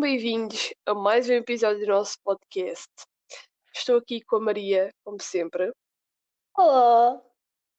[0.00, 2.88] Sejam bem-vindos a mais um episódio do nosso podcast.
[3.76, 5.70] Estou aqui com a Maria, como sempre.
[6.56, 7.20] Olá,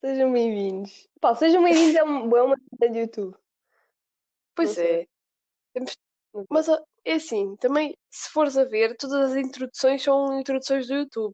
[0.06, 1.10] sejam bem-vindos.
[1.20, 3.36] Pá, sejam bem-vindos é, um, é uma cena de YouTube.
[4.56, 5.08] Pois Não é.
[5.74, 5.98] Temos-
[6.48, 6.68] Mas
[7.06, 11.34] é assim, também, se fores a ver, todas as introduções são introduções do YouTube.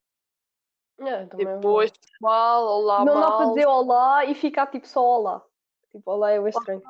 [1.01, 2.11] É, é Depois, verdade.
[2.13, 3.47] pessoal, olá, Não dá para mal.
[3.49, 5.45] dizer olá e ficar tipo só olá.
[5.91, 6.81] Tipo, olá é bem estranho.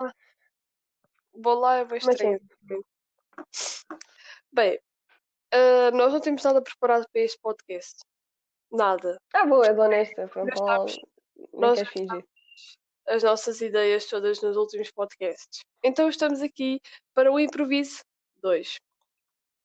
[1.33, 2.39] Vou lá, é bem Mas estranho.
[4.51, 4.79] Bem,
[5.53, 7.99] ah, nós não temos nada preparado para este podcast.
[8.71, 9.19] Nada.
[9.33, 10.29] Ah, boa, és honesta.
[10.35, 10.45] Não
[11.53, 12.25] nós queres fingir.
[13.07, 15.61] as nossas ideias todas nos últimos podcasts.
[15.83, 16.81] Então estamos aqui
[17.13, 18.01] para o Improviso
[18.41, 18.75] 2.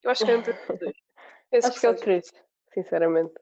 [0.03, 0.93] Eu acho que é o Improviso 2.
[1.51, 2.03] Penso Acho que é o seja.
[2.03, 2.31] 3,
[2.73, 3.33] sinceramente.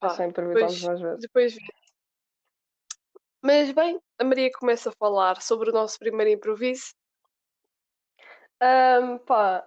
[0.00, 1.20] Pá, Acho improvisamos mais vezes.
[1.20, 1.56] Depois.
[3.42, 6.94] Mas bem, a Maria começa a falar sobre o nosso primeiro improviso.
[8.60, 9.66] Ahm, pá,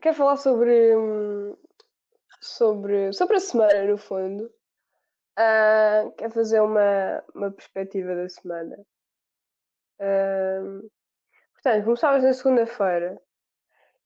[0.00, 0.92] quero falar sobre,
[2.40, 4.52] sobre, sobre a semana, no fundo.
[5.36, 8.76] Ah, quero fazer uma, uma perspectiva da semana.
[11.54, 13.20] Portanto, começámos na segunda-feira.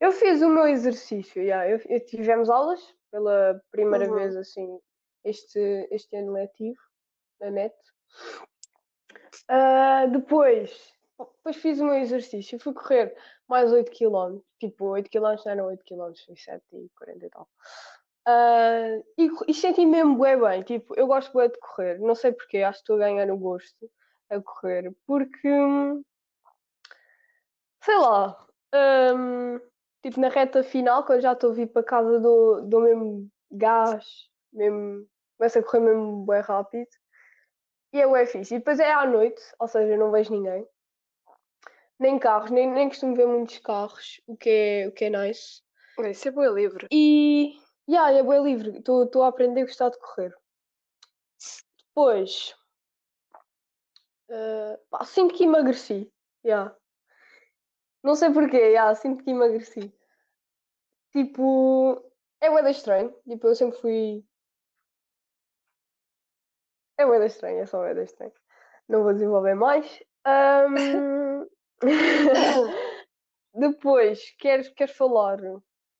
[0.00, 4.14] Eu fiz o meu exercício, já, eu, eu tivemos aulas pela primeira Uhum.
[4.14, 4.80] vez assim
[5.22, 6.80] este, este ano letivo
[7.38, 7.74] na net.
[9.46, 13.14] Ah, depois, depois fiz o meu exercício, fui correr
[13.50, 17.30] mais 8 km, tipo 8 km não eram 8 km, foi 7 e 40 e
[17.30, 17.48] tal.
[18.26, 22.32] Ah, e, e senti mesmo bué bem, tipo, eu gosto bué de correr, não sei
[22.32, 23.90] porquê, acho que estou a ganhar o gosto
[24.30, 25.48] a correr, porque
[27.82, 28.46] sei lá,
[29.16, 29.58] hum,
[30.02, 34.28] tipo na reta final, quando já estou a vir para casa dou, dou mesmo gás,
[34.52, 35.06] mesmo,
[35.38, 36.88] começo a correr mesmo bué rápido.
[37.92, 38.54] E é bué fixe.
[38.54, 40.66] E depois é à noite, ou seja, não vejo ninguém.
[42.00, 45.62] Nem carros, nem, nem costumo ver muitos carros, o que é, o que é nice.
[45.98, 46.88] É, Isso é boa livre.
[46.90, 50.34] E yeah, é bem livre, estou a aprender a gostar de correr.
[51.88, 52.54] Depois,
[54.30, 56.10] eh, pá, sinto que emagreci.
[56.44, 56.74] Yeah.
[58.02, 59.92] Não sei porquê, yeah, sinto que emagreci.
[61.12, 62.00] Tipo,
[62.40, 63.14] é bué estranho.
[63.28, 64.24] Tipo, eu sempre fui.
[66.96, 68.32] É bué estranho, é só bué estranho.
[68.88, 70.02] Não vou desenvolver mais.
[70.24, 71.19] Ahm,
[73.54, 75.38] Depois, queres, queres falar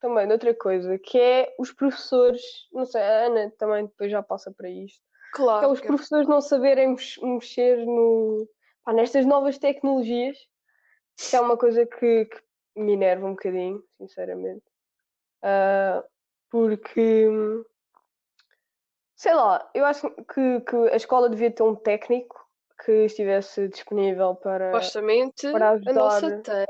[0.00, 2.40] também de outra coisa, que é os professores,
[2.72, 5.00] não sei, a Ana também depois já passa para isto,
[5.34, 5.70] que é Claro.
[5.72, 8.48] os que- professores não saberem mex- mexer no,
[8.84, 10.38] pá, nestas novas tecnologias,
[11.28, 12.40] que é uma coisa que, que
[12.76, 14.64] me enerva um bocadinho, sinceramente.
[15.42, 16.02] Ah,
[16.50, 17.26] porque,
[19.16, 22.39] sei lá, eu acho que, que a escola devia ter um técnico
[22.84, 24.72] que estivesse disponível para.
[24.80, 26.66] Supostamente para a nossa tem.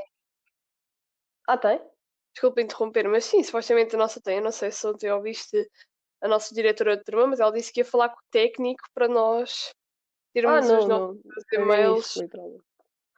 [1.47, 1.81] Ah, tem?
[2.33, 4.37] Desculpa interromper, mas sim, supostamente a nossa tem.
[4.37, 5.69] Eu não sei se ontem ouviste
[6.21, 9.07] a nossa diretora de turma, mas ela disse que ia falar com o técnico para
[9.07, 9.73] nós Ah,
[10.33, 11.21] termos não, os nossos
[11.51, 12.63] e-mails isso, literalmente.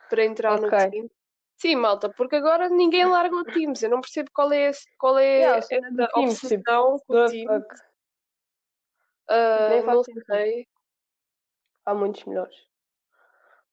[0.10, 0.90] para entrar no Ok.
[0.90, 1.12] Teams.
[1.58, 3.84] Sim, malta, porque agora ninguém larga o Teams.
[3.84, 6.54] Eu não percebo qual é, esse- qual é Yeah, a cena do esta Teams, tipo,
[6.72, 7.66] obsessão com o Teams.
[9.30, 10.68] Ah, faz não sei.
[11.86, 12.56] Há muitos melhores.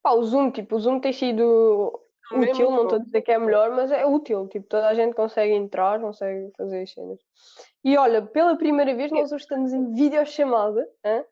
[0.03, 3.21] Pá, o Zoom, tipo, o Zoom tem sido Também é útil, não estou a dizer
[3.21, 4.47] que é melhor, mas é útil.
[4.47, 7.19] Tipo, toda a gente consegue entrar, consegue fazer as cenas.
[7.83, 11.23] E olha, pela primeira vez nós hoje estamos em videochamada, hã?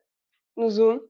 [0.56, 1.00] no Zoom.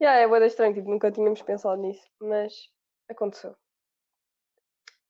[0.00, 2.70] Yeah, é da estranho, tipo, nunca tínhamos pensado nisso, mas
[3.08, 3.56] aconteceu.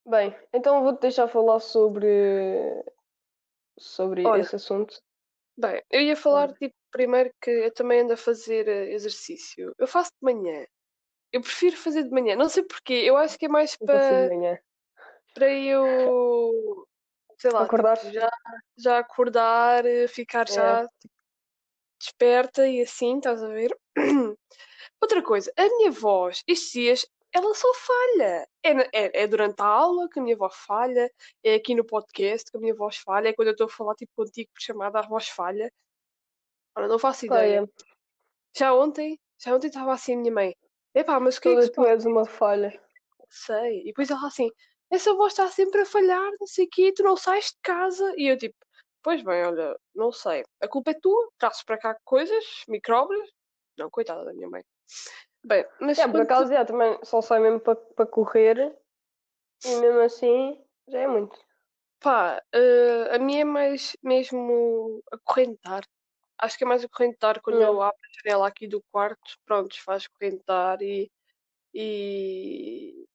[0.06, 2.82] Bem, então vou-te deixar falar sobre,
[3.78, 4.40] sobre Olha.
[4.40, 4.98] esse assunto.
[5.58, 6.54] Bem, eu ia falar Olha.
[6.54, 9.74] tipo, primeiro que eu também ando a fazer eh, exercício.
[9.78, 10.64] Eu faço de manhã.
[11.32, 12.36] Eu prefiro fazer de manhã.
[12.36, 12.94] Não sei porquê.
[12.94, 14.28] Eu acho que é mais para
[15.34, 16.88] para eu,
[17.38, 17.96] sei lá, tipo, Acordar?
[18.10, 18.30] já,
[18.76, 20.52] já acordar, eh, ficar É.
[20.52, 21.14] já tipo,
[22.00, 23.70] desperta e assim, estás a ver?
[25.00, 28.48] Outra coisa, a minha voz, estes dias, ela só falha.
[28.64, 31.08] É, é, é durante a aula que a minha voz falha,
[31.44, 33.94] é aqui no podcast que a minha voz falha, é quando eu estou a falar
[33.94, 35.72] tipo contigo por chamada, a voz falha.
[36.76, 37.62] Ora, não faço ideia.
[37.62, 37.70] Olha,
[38.56, 40.56] Já ontem, já ontem estava assim a minha mãe.
[40.94, 42.80] Epá, mas o que é que se tu és uma falha.
[43.28, 43.82] sei.
[43.82, 44.50] E depois ela assim,
[44.90, 48.14] essa voz está sempre a falhar, não sei o quê, tu não sais de casa.
[48.16, 48.56] E eu tipo,
[49.02, 50.44] pois bem, olha, não sei.
[50.60, 53.30] A culpa é tua, trazes para cá coisas, micróbios.
[53.78, 54.62] Não, coitada da minha mãe.
[55.44, 58.76] Bem, mas É, por tu- acaso, já, também só sai mesmo para para correr
[59.64, 61.38] e mesmo assim já é muito.
[62.00, 65.84] pá, eh, a minha é mais mesmo acorrentar.
[66.38, 67.74] Acho que é mais acorrentar quando Yeah.
[67.76, 71.10] eu abro a janela aqui do quarto, pronto, faz acorrentar e,
[71.74, 73.06] e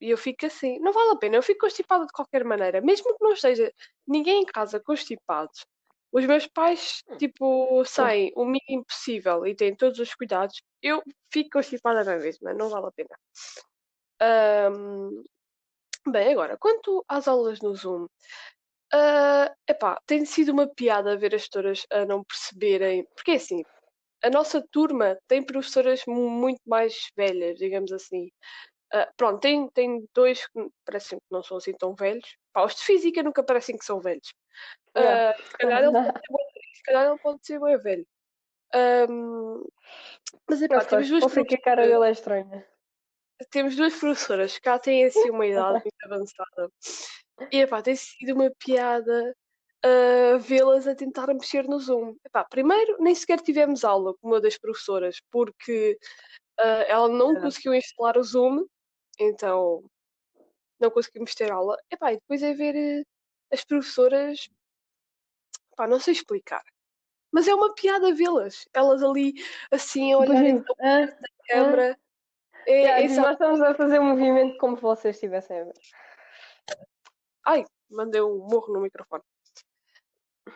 [0.00, 3.16] E eu fico assim, não vale a pena, eu fico constipada de qualquer maneira, mesmo
[3.16, 3.72] que não esteja
[4.06, 5.50] ninguém em casa constipado.
[6.12, 10.62] Os meus pais, tipo, saem o mínimo possível e têm todos os cuidados.
[10.82, 13.16] Eu fico constipada na mesma, não vale a pena.
[14.20, 15.22] Ahm,
[16.08, 18.06] bem, agora, quanto às aulas no Zoom,
[18.92, 23.62] ah, epá, tem sido uma piada ver as tutoras a não perceberem, porque é assim,
[24.22, 28.30] a nossa turma tem professoras mu- muito mais velhas, digamos assim.
[28.92, 32.36] Ah, pronto, tem, tem dois que parecem que não são assim tão velhos.
[32.52, 34.32] Pá, os de física nunca parecem que são velhos.
[34.96, 35.30] Yeah.
[35.30, 36.20] Ah, se, calhar ele pode ser
[36.74, 38.06] se calhar ele pode ser bem velho.
[38.74, 39.62] Ahm,
[40.48, 42.68] mas epá, Mas temos duas sei que a cara professoras- dele é estranha.
[43.50, 46.72] temos duas professoras que cá têm assim uma idade muito avançada.
[47.52, 49.34] E epá, tem sido uma piada
[49.84, 52.16] uh, vê-las a tentar mexer no Zoom.
[52.24, 55.98] Epá, primeiro, nem sequer tivemos aula com uma das professoras, porque
[56.60, 57.40] uh, ela não É.
[57.40, 58.66] conseguiu instalar o Zoom,
[59.18, 59.84] então
[60.80, 61.76] não conseguimos ter aula.
[61.90, 63.06] Epá, e depois é ver uh,
[63.52, 64.48] as professoras,
[65.72, 66.62] epá, não sei explicar.
[67.30, 68.66] Mas é uma piada vê-las.
[68.72, 69.34] Elas ali,
[69.70, 71.98] assim, a olharem para "Ah, a câmara.
[72.66, 75.74] É, é nós estamos a fazer um movimento como se vocês estivessem a ver.
[77.44, 79.22] Ai, mandei um morro no microfone.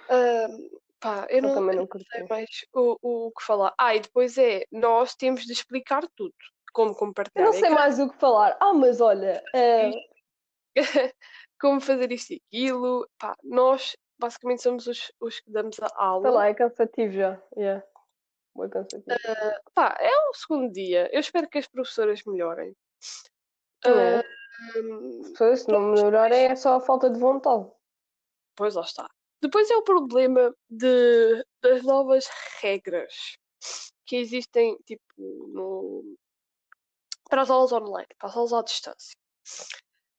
[0.09, 0.71] Ahm,
[1.01, 3.75] pá, eu Eu não, também eu não sei mais o, o que falar.
[3.79, 6.35] Ah, e depois é, nós temos de explicar tudo.
[6.73, 8.57] Como Eu compartilhar não sei ecrã, mais o que falar.
[8.61, 9.91] Ah, mas olha, eh,
[11.61, 13.07] como fazer isto e aquilo.
[13.19, 16.31] Pá, nós basicamente somos os, os que damos a sei aula.
[16.31, 17.43] lá, é cansativo já.
[17.57, 17.85] Yeah.
[18.55, 19.17] Foi cansativo.
[19.75, 21.11] Pá, é o segundo dia.
[21.13, 22.75] Eu espero que as professoras melhorem.
[23.85, 24.23] É.
[25.37, 27.71] Pois, se não melhorarem é só a falta de vontade.
[28.57, 29.09] Pois lá está.
[29.41, 32.29] Depois é o problema de, das novas
[32.61, 33.37] regras
[34.07, 36.17] que existem tipo no,
[37.29, 39.17] para as aulas online, para as aulas à distância.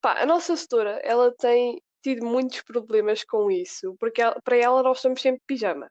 [0.02, 4.84] Pá, a nossa setora, ela tem tido muitos problemas com isso, porque ela- para ela
[4.84, 5.90] nós estamos sempre pijama.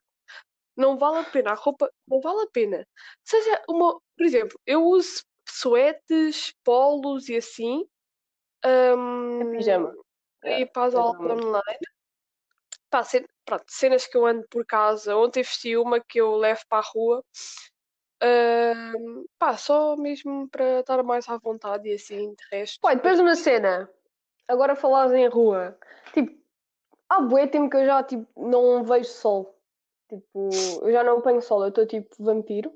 [0.77, 2.85] Não vale a pena, a roupa não vale a pena.
[3.23, 7.85] Seja uma, por exemplo, eu uso suetes, polos e assim.
[8.63, 9.93] É hum, pijama.
[10.45, 11.79] e para as é aulas online.
[12.89, 15.15] Pá, cen- pronto, cenas que eu ando por casa.
[15.17, 17.23] Ontem vesti uma que eu levo para a rua.
[18.21, 22.79] Ahm, pá, só mesmo para estar mais à vontade e assim, de resto.
[22.89, 23.89] E depois uma cena.
[24.47, 25.77] Agora falares em rua.
[26.13, 26.37] Tipo,
[27.09, 29.59] há bué tempo que eu já tipo, não vejo sol.
[30.07, 30.49] Tipo,
[30.83, 31.63] eu já não apanho sol.
[31.63, 32.71] Eu estou tipo vampiro.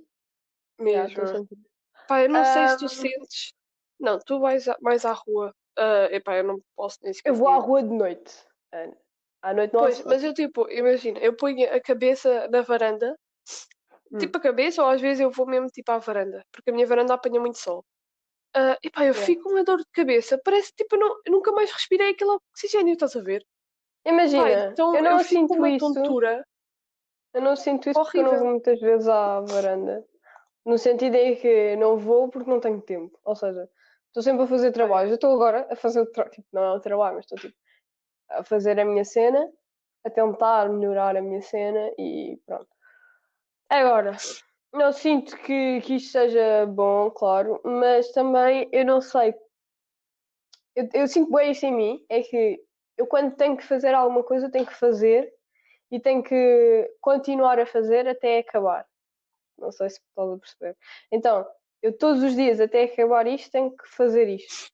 [0.79, 1.47] Mesmo.
[2.07, 3.53] Pá, eu não sei se tu sentes.
[3.99, 5.53] Não, tu vais mais à rua.
[5.77, 8.47] Ah, epá, eu não posso nem sequer Eu vou à rua de noite.
[8.71, 8.97] Ana.
[9.41, 13.15] À noite não Pois, mas eu tipo, imagina, eu ponho a cabeça na varanda,
[14.11, 14.17] Hum.
[14.19, 16.87] tipo a cabeça, ou às vezes eu vou mesmo tipo à varanda, porque a minha
[16.87, 17.85] varanda apanha muito sol.
[18.55, 19.27] Ah, epá, eu Yeah.
[19.27, 22.31] fico com uma dor de cabeça, parece tipo, eu, não, eu nunca mais respirei aquele
[22.53, 23.43] oxigênio, estás a ver?
[24.05, 25.99] Imagina, então eu não com sinto uma isso.
[25.99, 26.43] tontura.
[27.33, 28.39] Eu não sinto isso porque eu não Horrível.
[28.39, 30.05] vou muitas vezes à varanda.
[30.65, 33.19] No sentido em que não vou porque não tenho tempo.
[33.25, 33.69] Ou seja,
[34.07, 35.11] estou sempre a fazer trabalhos.
[35.11, 36.35] Eu estou agora a fazer o trabalho.
[36.35, 37.55] Tipo, não é o trabalho, mas estou tipo,
[38.29, 39.51] a fazer a minha cena,
[40.03, 42.67] a tentar melhorar a minha cena e pronto.
[43.69, 44.15] Agora,
[44.73, 49.35] não sinto que, que isto seja bom, claro, mas também eu não sei.
[50.75, 52.61] Eu, eu sinto bem isso em mim, é que
[52.97, 55.31] eu quando tenho que fazer alguma coisa, tenho que fazer
[55.91, 58.85] e tenho que continuar a fazer até acabar.
[59.57, 60.77] Não sei se estás a perceber.
[61.11, 61.45] Então,
[61.81, 64.71] eu todos os dias até acabar isto tenho que fazer isto.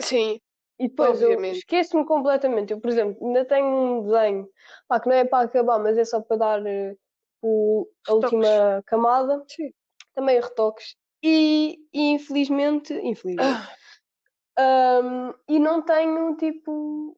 [0.00, 0.40] Sim,
[0.78, 1.58] E depois eu Obviamente.
[1.58, 2.72] esqueço-me completamente.
[2.72, 4.48] Eu, por exemplo, ainda tenho um desenho
[4.88, 6.96] pá, que não é para acabar, mas é só para dar eh,
[7.42, 8.24] o, a Retoques.
[8.34, 9.44] última camada.
[9.48, 9.70] sim.
[10.14, 10.96] Também retoques.
[11.22, 13.66] E, e infelizmente, infelizmente,
[14.56, 17.16] Ah, hum, e não tenho tipo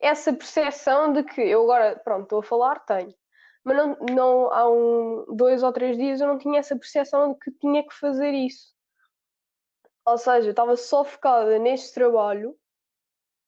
[0.00, 3.14] essa percepção de que eu agora, pronto, estou a falar, tenho.
[3.64, 7.38] Mas não, não há um, dois ou três dias eu não tinha essa percepção de
[7.38, 8.74] que tinha que fazer isso.
[10.04, 12.54] Ou seja, eu estava só focada neste trabalho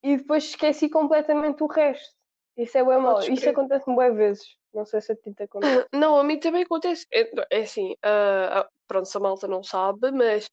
[0.03, 2.17] e depois esqueci completamente o resto.
[2.57, 3.21] Isso é bem mau.
[3.21, 4.57] Isso acontece-me bem vezes.
[4.73, 5.87] Não sei se a ti te acontece.
[5.93, 7.07] Não, a mim também acontece.
[7.13, 10.49] É, é assim, ah, pronto, se a malta não sabe, mas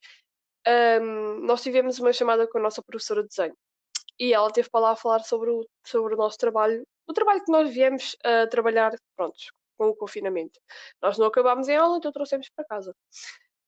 [0.68, 3.56] ahm, nós tivemos uma chamada com a nossa professora de desenho
[4.20, 7.52] e ela teve para lá falar sobre o, sobre o nosso trabalho, o trabalho que
[7.52, 10.60] nós viemos a trabalhar, prontos, com o confinamento.
[11.02, 12.96] Nós não acabámos em aula, então trouxemos para casa.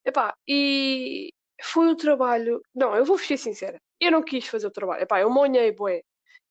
[0.05, 1.31] Epá, e
[1.63, 2.61] foi o trabalho.
[2.73, 5.03] Não, eu vou ser sincera, eu não quis fazer o trabalho.
[5.03, 6.01] Epá, eu monhei, bué.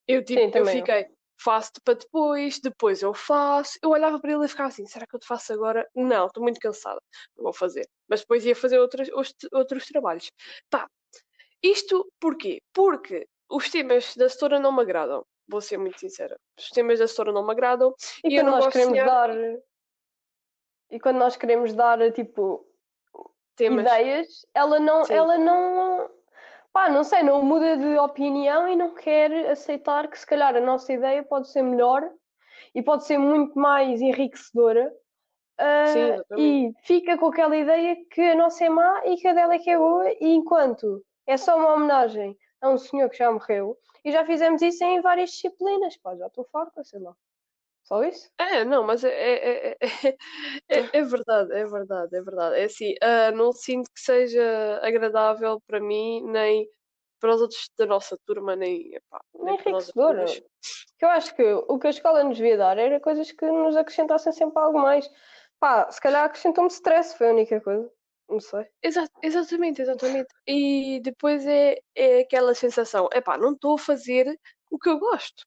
[0.09, 1.07] Eu, tipo, Sim, eu fiquei,
[1.41, 3.79] faço para depois, depois eu faço.
[3.83, 5.88] Eu olhava para ele e ficava assim: será que eu te faço agora?
[5.95, 7.00] Não, estou muito cansada,
[7.37, 7.87] não vou fazer.
[8.09, 10.31] Mas depois ia fazer outros, outros, outros trabalhos.
[10.71, 10.88] Pá,
[11.62, 12.62] Isto porquê?
[12.73, 15.25] Porque os temas da setora não me agradam.
[15.48, 16.38] Vou ser muito sincera.
[16.58, 17.94] Os temas da setora não me agradam.
[18.24, 19.58] E, E quando nós queremos desenhar- dar.
[20.90, 22.66] E quando nós queremos dar, tipo,
[23.56, 23.84] Temas.
[23.84, 25.14] ideias, ela não, Sim.
[25.14, 26.10] ela não,
[26.72, 30.60] pá, não sei, não muda de opinião e não quer aceitar que se calhar a
[30.60, 32.08] nossa ideia pode ser melhor
[32.74, 34.92] e pode ser muito mais enriquecedora.
[35.58, 39.32] ah, Sim, e fica com aquela ideia que a nossa é má e que a
[39.34, 43.16] dela é que é boa, e enquanto é só uma homenagem a um senhor que
[43.18, 47.14] já morreu, e já fizemos isso em várias disciplinas, pá, já estou farta, sei lá.
[47.85, 48.30] Só isso?
[48.38, 49.76] É, não, mas é, é, é,
[50.09, 52.56] é, é- é verdade, é verdade, é verdade.
[52.61, 56.66] É assim, ah, não sinto que seja agradável para mim, nem
[57.21, 59.56] para os outros da nossa turma, nem, epá, nem.
[60.99, 63.76] Que eu acho que o que a escola nos devia dar era coisas que nos
[63.76, 65.09] acrescentassem sempre algo mais.
[65.61, 67.90] Pá, se calhar acrescentou-me stress, foi a única coisa.
[68.28, 68.66] Não sei.
[68.83, 70.28] Exa- exatamente, exatamente.
[70.47, 74.38] E depois é, é aquela sensação, epá, não estou a fazer
[74.71, 75.45] o que eu gosto.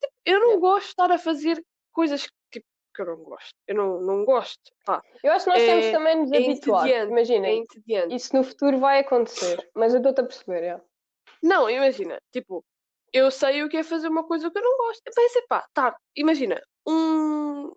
[0.00, 0.60] Tipo, eu não Yeah.
[0.60, 2.60] gosto de estar a fazer coisas que,
[2.94, 3.54] que eu não gosto.
[3.66, 4.60] Eu não, não gosto.
[4.84, 6.86] Pá, Eu acho que nós temos É- também de nos é habituar.
[6.86, 9.68] entediante, Imagina, é isso no futuro vai acontecer.
[9.74, 10.80] Mas eu estou-te a perceber, é.
[11.42, 12.64] Não, imagina, tipo,
[13.12, 15.02] eu sei o que é fazer uma coisa que eu não gosto.
[15.14, 17.72] Vai ser pá, tá, imagina, um,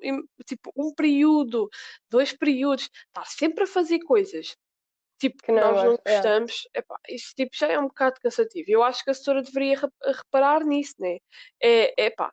[0.45, 1.69] tipo, um período,
[2.09, 4.55] dois períodos, estar sempre a fazer coisas,
[5.19, 6.13] tipo, Que não nós não é.
[6.13, 8.65] gostamos, epá, isso tipo, já é um bocado cansativo.
[8.69, 11.17] Eu acho que a senhora deveria rep- reparar nisso, né?
[11.61, 12.31] É, é pá,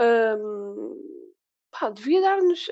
[0.00, 1.32] hum,
[1.70, 2.70] pá, devia dar-nos,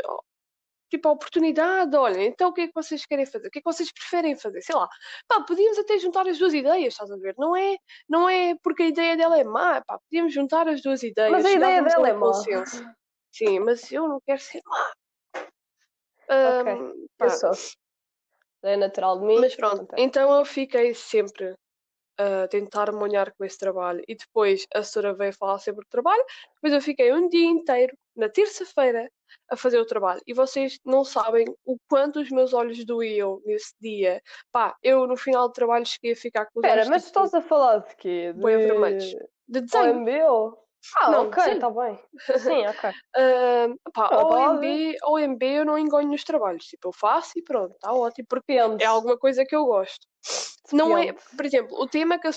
[0.91, 3.49] tipo, a oportunidade, olha, então o que é que vocês querem fazer?
[3.49, 4.63] O que é que vocês preferem fazer?
[4.63, 4.89] Sei lá,
[5.29, 7.35] pá, podíamos até juntar as duas ideias, estás a ver?
[7.37, 7.77] Não é,
[8.09, 11.31] não é porque a ideia dela é má, pá, podíamos juntar as duas ideias.
[11.33, 12.33] Mas a ideia dela é má.
[13.33, 14.93] Sim, mas eu não quero ser má.
[16.29, 17.53] Ok, pá, Eu sou.
[18.63, 19.41] É natural de mim.
[19.41, 20.03] mas pronto, acontece.
[20.09, 21.55] então eu fiquei sempre
[22.19, 26.25] a tentar molhar com esse trabalho e depois a senhora veio falar sobre o trabalho,
[26.57, 29.09] depois eu fiquei um dia inteiro, na terça-feira,
[29.49, 33.73] a fazer o trabalho e vocês não sabem o quanto os meus olhos doíam nesse
[33.81, 34.21] dia.
[34.51, 37.07] Pá, eu no final do trabalho cheguei a ficar com os Espera, olhos mas tu
[37.07, 38.33] tipo, estás a falar de quê?
[38.33, 39.05] bué vermelhos.
[39.05, 39.17] De
[39.49, 39.95] de desenho.
[40.01, 40.11] OMB?
[40.97, 41.99] Ah, Não, ok, está bem.
[42.39, 42.91] Sim, ok.
[43.17, 47.93] Ah, pá, OMB, OMB eu não engonho nos trabalhos, tipo, eu faço e pronto, está
[47.93, 48.83] ótimo, porque Depende.
[48.83, 50.07] é alguma coisa que eu gosto.
[50.73, 51.37] Não é, Depende.
[51.37, 52.33] por exemplo, o tema que a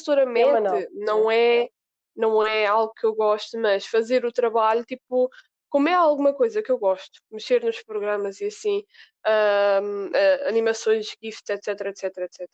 [0.59, 0.85] não.
[0.91, 1.69] não é,
[2.15, 5.29] não é algo que eu gosto, mas fazer o trabalho, tipo,
[5.69, 8.83] como é alguma coisa que eu gosto, mexer nos programas e assim,
[9.25, 12.47] ahm, ah, animações, GIFs, etc, etc, etc.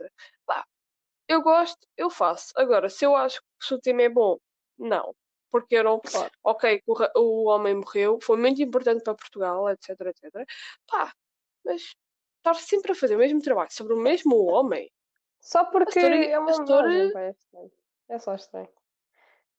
[0.45, 0.65] Pá,
[1.27, 2.53] eu gosto, eu faço.
[2.55, 4.37] Agora, se eu acho que o tema é bom,
[4.77, 5.13] não.
[5.51, 5.99] Porque não.
[5.99, 6.31] Claro.
[6.43, 10.45] Ok, o, o homem morreu, foi muito importante para Portugal, etc, etc.
[10.87, 11.13] Pá,
[11.63, 11.95] mas
[12.37, 14.91] estar sempre a fazer o mesmo trabalho sobre o mesmo homem.
[15.39, 17.35] Só porque história- é uma a história- pá, é.
[18.09, 18.69] É só estranho.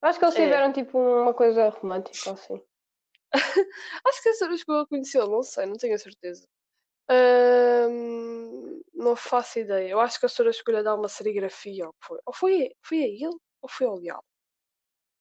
[0.02, 0.44] Acho que eles É.
[0.44, 2.62] tiveram tipo uma coisa romântica assim.
[4.06, 6.46] Acho que a senhora chegou a conhecê-lo, não sei, não tenho a certeza.
[8.94, 9.88] Não faço ideia.
[9.88, 12.18] Eu acho que a senhora escolheu dar uma serigrafia, ou foi.
[12.26, 14.24] Ou foi, foi a ele, ou foi ao Leal.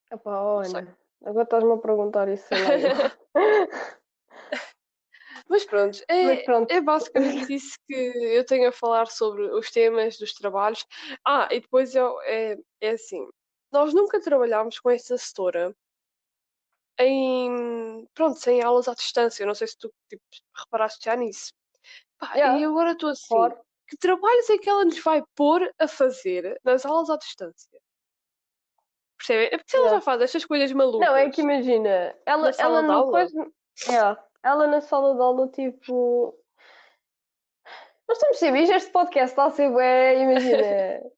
[0.10, 0.82] Sei.
[0.82, 2.48] Ana, agora estás-me a perguntar isso.
[5.50, 6.72] Mas pronto, é, Mas pronto.
[6.72, 10.86] é basicamente isso que eu tenho a falar sobre os temas dos trabalhos.
[11.26, 13.28] Ah, e depois eu, é, é assim,
[13.72, 15.76] nós nunca trabalhámos com essa setora
[17.00, 19.44] em, pronto, sem aulas à distância.
[19.44, 20.24] Eu não sei se tu tipo,
[20.56, 21.54] reparaste já nisso.
[22.18, 23.60] Pá, Yeah, e agora estou assim, Claro.
[23.88, 27.77] que trabalhos é que ela nos vai pôr a fazer nas aulas à distância?
[29.28, 29.48] Percebem?
[29.48, 31.08] É porque se ela já faz estas coisas malucas.
[31.08, 33.12] Não, é que imagina, ela, Na sala ela de não aula?
[33.12, 33.52] coisa.
[33.88, 36.34] Yeah, ela na sala de aula, tipo.
[38.08, 40.64] Nós estamos sempre, este podcast está a ser bué, imagina,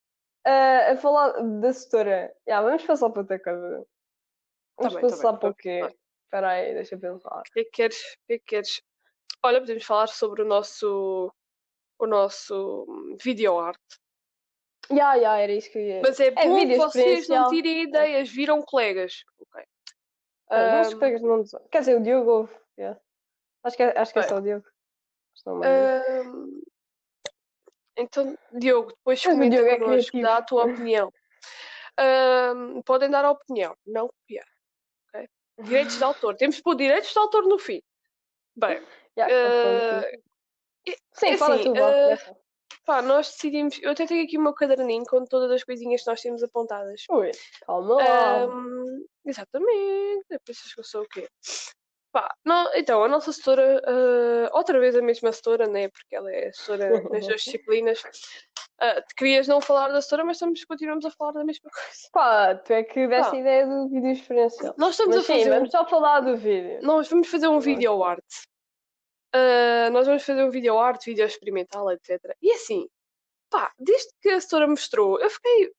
[0.44, 2.34] a, a falar da setora.
[2.48, 3.86] Yeah, vamos passar para outra coisa.
[4.80, 5.98] Vamos bem, tá passar bem, para o vamos quê?
[6.24, 7.40] Espera aí, deixa eu pensar.
[7.40, 7.98] O que é que queres?
[7.98, 8.82] O que é que queres?
[9.44, 11.32] Olha, podemos falar sobre o nosso
[12.00, 13.18] o nosso hum,
[14.92, 16.02] Ya, ya, era isso que eu ia.
[16.02, 19.24] Mas é bom que vocês não tirem ideias, viram colegas.
[19.40, 19.64] Ok.
[20.50, 23.00] Ah, Nossos colegas não Quer dizer, o Diogo yeah.
[23.64, 24.66] Acho que, é- acho que é só o Diogo.
[27.98, 30.22] Então, Diogo, depois Mas comenta Diogo é connosco, criativo.
[30.24, 31.14] dá a tua opinião.
[32.86, 34.48] Podem dar a opinião, não copiar.
[35.14, 35.30] ok?
[35.64, 36.36] Direitos de autor.
[36.36, 37.82] Temos que pôr direitos de autor no fim.
[38.56, 38.82] Bem,
[39.20, 39.28] ah,
[39.62, 40.06] pronto.
[40.06, 40.20] é-
[41.12, 42.38] Sim, é fala assim, tu, começa.
[42.90, 43.80] Pá, nós decidimos.
[43.84, 47.04] Eu até tenho aqui o meu caderninho com todas as coisinhas que nós temos apontadas.
[47.12, 47.30] Ui,
[47.64, 48.44] calma lá.
[48.46, 50.26] Ahm, exatamente.
[50.50, 51.28] Isso que eu sou o quê?
[52.12, 55.90] Pá, não, então, a nossa setora, uh, outra vez a mesma setora, né?
[55.90, 58.02] Porque ela é setora nas duas disciplinas.
[58.82, 62.10] Uh, querias não falar da setora, mas estamos, continuamos a falar da mesma coisa.
[62.12, 64.74] Pá, tu é que deste a ideia do vídeo experiencial.
[64.80, 65.44] Nós estamos mas a fazer.
[65.44, 66.80] Sim, vamos só falar do vídeo.
[66.82, 68.26] Nós vamos fazer um vídeo art.
[69.36, 72.20] Uh, nós vamos fazer um vídeo art, vídeo experimental, etc.
[72.42, 72.88] E assim,
[73.50, 75.72] pá, desde que a setora mostrou, eu fiquei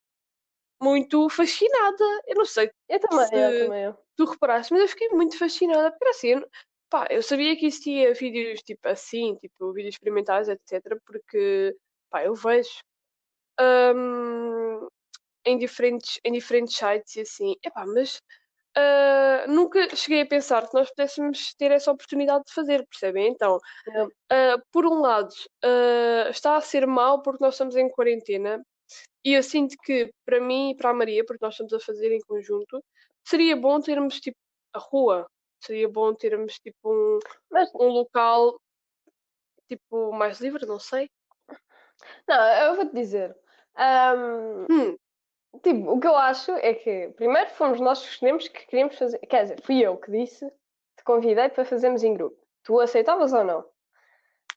[0.81, 2.05] muito fascinada.
[2.27, 2.71] Eu não sei.
[2.89, 3.95] Eu também, se eu também.
[4.17, 6.49] Tu reparaste, mas eu fiquei muito fascinada, porque assim, eu,
[6.89, 10.83] pá, eu sabia que existia vídeos tipo assim, tipo vídeos experimentais, etc.
[11.05, 11.77] Porque,
[12.11, 12.71] pá, eu vejo
[13.61, 14.89] um,
[15.45, 18.21] em, diferentes, em diferentes sites e assim, epá, mas
[18.77, 23.29] Uh, nunca cheguei a pensar que nós pudéssemos ter essa oportunidade de fazer, percebem?
[23.29, 25.33] Então, uh, por um lado,
[25.65, 28.65] uh, está a ser mau porque nós estamos em quarentena
[29.25, 32.15] e eu sinto que para mim e para a Maria, porque nós estamos a fazer
[32.15, 32.83] em conjunto,
[33.25, 34.39] seria bom termos tipo
[34.73, 35.27] a rua,
[35.61, 37.19] seria bom termos tipo um,
[37.51, 37.71] Mas...
[37.75, 38.61] um local
[39.69, 41.11] tipo mais livre, não sei.
[42.27, 43.37] Não, eu vou te dizer.
[43.77, 44.97] Um, hum.
[45.63, 49.19] Tipo, o que eu acho é que primeiro fomos nós que escolhemos que queríamos fazer.
[49.19, 50.49] Quer dizer, fui eu que disse,
[50.97, 52.37] te convidei para fazermos em grupo.
[52.63, 53.69] Tu aceitavas ou não?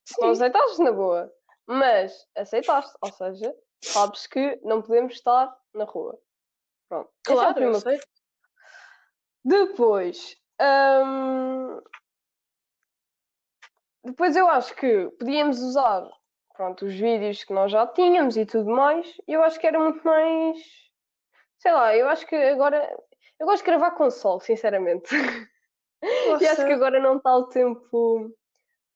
[0.06, 1.34] Se não aceitaste, na boa.
[1.66, 6.20] Mas aceitaste, ou seja, sabes que não podemos estar na rua.
[6.88, 7.10] Pronto.
[7.10, 8.00] É claro, é eu sei.
[9.44, 10.38] Depois.
[10.62, 11.82] Hum...
[14.04, 16.10] Depois eu acho que podíamos usar
[16.54, 19.12] pronto, os vídeos que nós já tínhamos e tudo mais.
[19.28, 20.83] Eu acho que era muito mais
[21.64, 22.94] Sei lá, eu acho que agora.
[23.40, 25.10] Eu gosto de gravar com sol, sinceramente.
[26.42, 28.36] e acho que agora não está o tempo,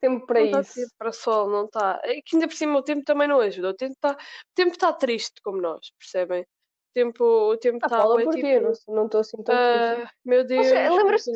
[0.01, 0.73] tempo para não isso.
[0.73, 2.01] Tempo para sol, não está.
[2.03, 3.69] É que ainda por cima o tempo também não ajuda.
[3.69, 4.17] O tempo está,
[4.53, 6.41] tempo está triste como nós, percebem?
[6.41, 7.97] O tempo, o tempo ah, está.
[7.99, 10.15] Fala por tipo, não estou assim tão uh, triste.
[10.25, 11.31] Meu Deus, lembras-te.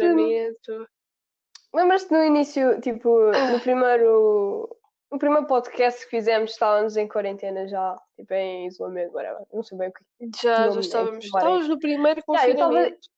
[1.74, 4.68] Lembras-te no início, tipo, no primeiro
[5.12, 9.46] o primeiro podcast que fizemos estávamos em quarentena já, tipo em isolamento, whatever.
[9.54, 10.04] Não sei bem o que.
[10.42, 11.26] Já, já estávamos.
[11.26, 12.74] Estávamos no primeiro confinamento.
[12.74, 13.12] Yeah, tava...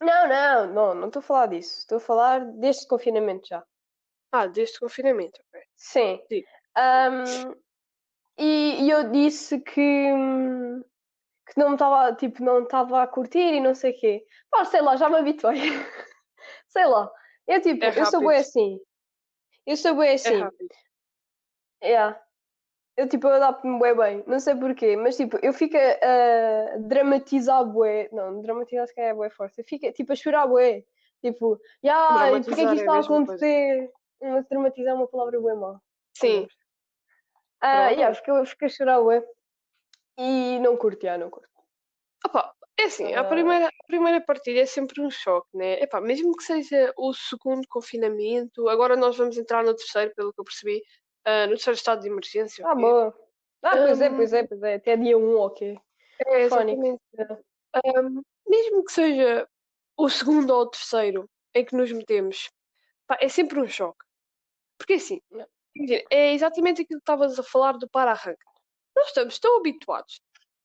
[0.00, 1.80] Não, não, não, não estou a falar disso.
[1.80, 3.62] Estou a falar deste confinamento já.
[4.32, 5.62] Ah, deste confinamento, ok.
[5.76, 6.20] Sim.
[6.28, 6.42] Sim.
[6.78, 7.54] Um,
[8.38, 10.12] e, e, eu disse que,
[11.46, 14.24] que não estava, tipo, não estava a curtir e não sei o quê.
[14.50, 15.58] Pá, sei lá, já me habituei.
[16.68, 17.10] sei lá.
[17.48, 18.80] Eu tipo, é eu sou bem assim.
[19.66, 20.42] Eu sou bem é assim.
[20.42, 20.85] É
[21.82, 22.20] Yeah.
[22.96, 27.62] Eu tipo, eu adapto-me bem bem, não sei porquê, mas tipo, eu fico a dramatizar
[27.66, 30.82] bué, não, dramatizar se calhar é bué forte, eu fico tipo a chorar bué,
[31.22, 33.92] tipo, yeah, porque é que isto está a acontecer?
[34.22, 35.78] Mas dramatizar é uma palavra bué má.
[36.14, 36.48] Sim.
[37.60, 39.22] Ah, uh, yeah, fico, fico a chorar bué
[40.16, 41.50] e não curto, yeah, não curto.
[42.24, 45.82] Opa, é assim, a, primeira, a primeira partida é sempre um choque, né?
[45.82, 50.40] Epá, mesmo que seja o segundo confinamento, agora nós vamos entrar no terceiro, pelo que
[50.40, 50.82] eu percebi,
[51.26, 52.66] uh, no terceiro estado de emergência.
[52.66, 53.14] Ah, boa.
[53.62, 54.74] Ah, pois um, é, pois é, pois é.
[54.74, 55.78] Até dia 1, ok.
[56.26, 57.00] É, exatamente.
[57.84, 59.48] Um, mesmo que seja
[59.96, 62.50] o segundo ou o terceiro em que nos metemos,
[63.06, 64.04] pá, é sempre um choque.
[64.78, 65.20] Porque assim,
[66.10, 68.46] é exatamente aquilo que estavas a falar do para-arranca.
[68.94, 70.20] Nós estamos tão habituados.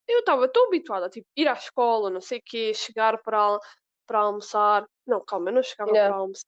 [0.08, 3.60] Eu estava tão habituada a tipo, ir à escola, não sei o quê, chegar para,
[4.06, 4.86] para almoçar.
[5.08, 6.10] Não, calma, eu não chegava yeah.
[6.10, 6.48] para almoçar.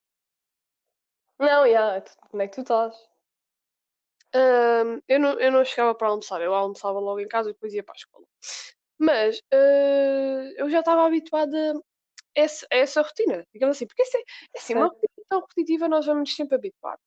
[1.40, 2.04] Não, yeah.
[2.30, 2.96] como é que tu estás?
[4.36, 7.74] Uh, eu, não, eu não chegava para almoçar, eu almoçava logo em casa e depois
[7.74, 8.26] ia para a escola.
[8.98, 11.82] Mas uh, eu já estava habituada a
[12.36, 16.06] essa, a essa rotina, digamos assim, porque é, é assim, uma rotina tão repetitiva nós
[16.06, 16.98] vamos sempre habituar.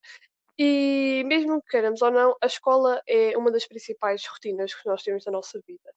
[0.58, 5.02] E mesmo que queiramos ou não, a escola é uma das principais rotinas que nós
[5.02, 5.92] temos na nossa vida.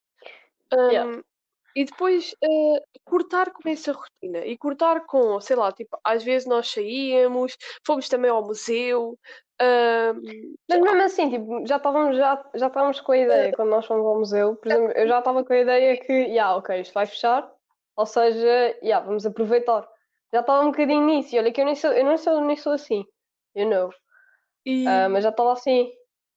[0.73, 1.23] Um, yeah.
[1.75, 6.47] E depois uh, cortar com essa rotina e cortar com, sei lá, tipo, às vezes
[6.47, 7.55] nós saíamos,
[7.85, 9.17] fomos também ao museu,
[10.69, 14.05] mas mesmo assim, tipo, já estávamos já, já estávamos com a ideia, quando nós fomos
[14.05, 17.05] ao museu, por exemplo, eu já estava com a ideia que, yeah, ok, isto vai
[17.05, 17.51] fechar,
[17.95, 19.87] ou seja, yeah, vamos aproveitar.
[20.33, 22.55] Já estava um bocadinho nisso, e olha que eu nem sou, eu não sou, nem
[22.55, 23.03] sou assim,
[23.55, 23.89] you know.
[24.65, 24.85] E...
[24.85, 25.91] Uh, mas já estava assim.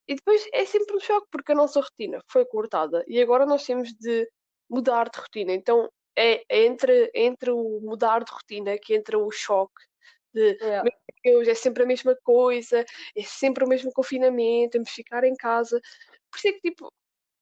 [0.08, 3.64] E depois é sempre um choque, porque a nossa rotina foi cortada e agora nós
[3.64, 4.28] temos de
[4.72, 5.52] mudar de rotina.
[5.52, 9.82] Então é, é entre, entre o mudar de rotina que entra o choque
[10.34, 10.90] de yeah.
[11.22, 15.36] Deus, é sempre a mesma coisa, é sempre o mesmo confinamento, temos de ficar em
[15.36, 15.80] casa.
[16.30, 16.90] Por isso é que, tipo,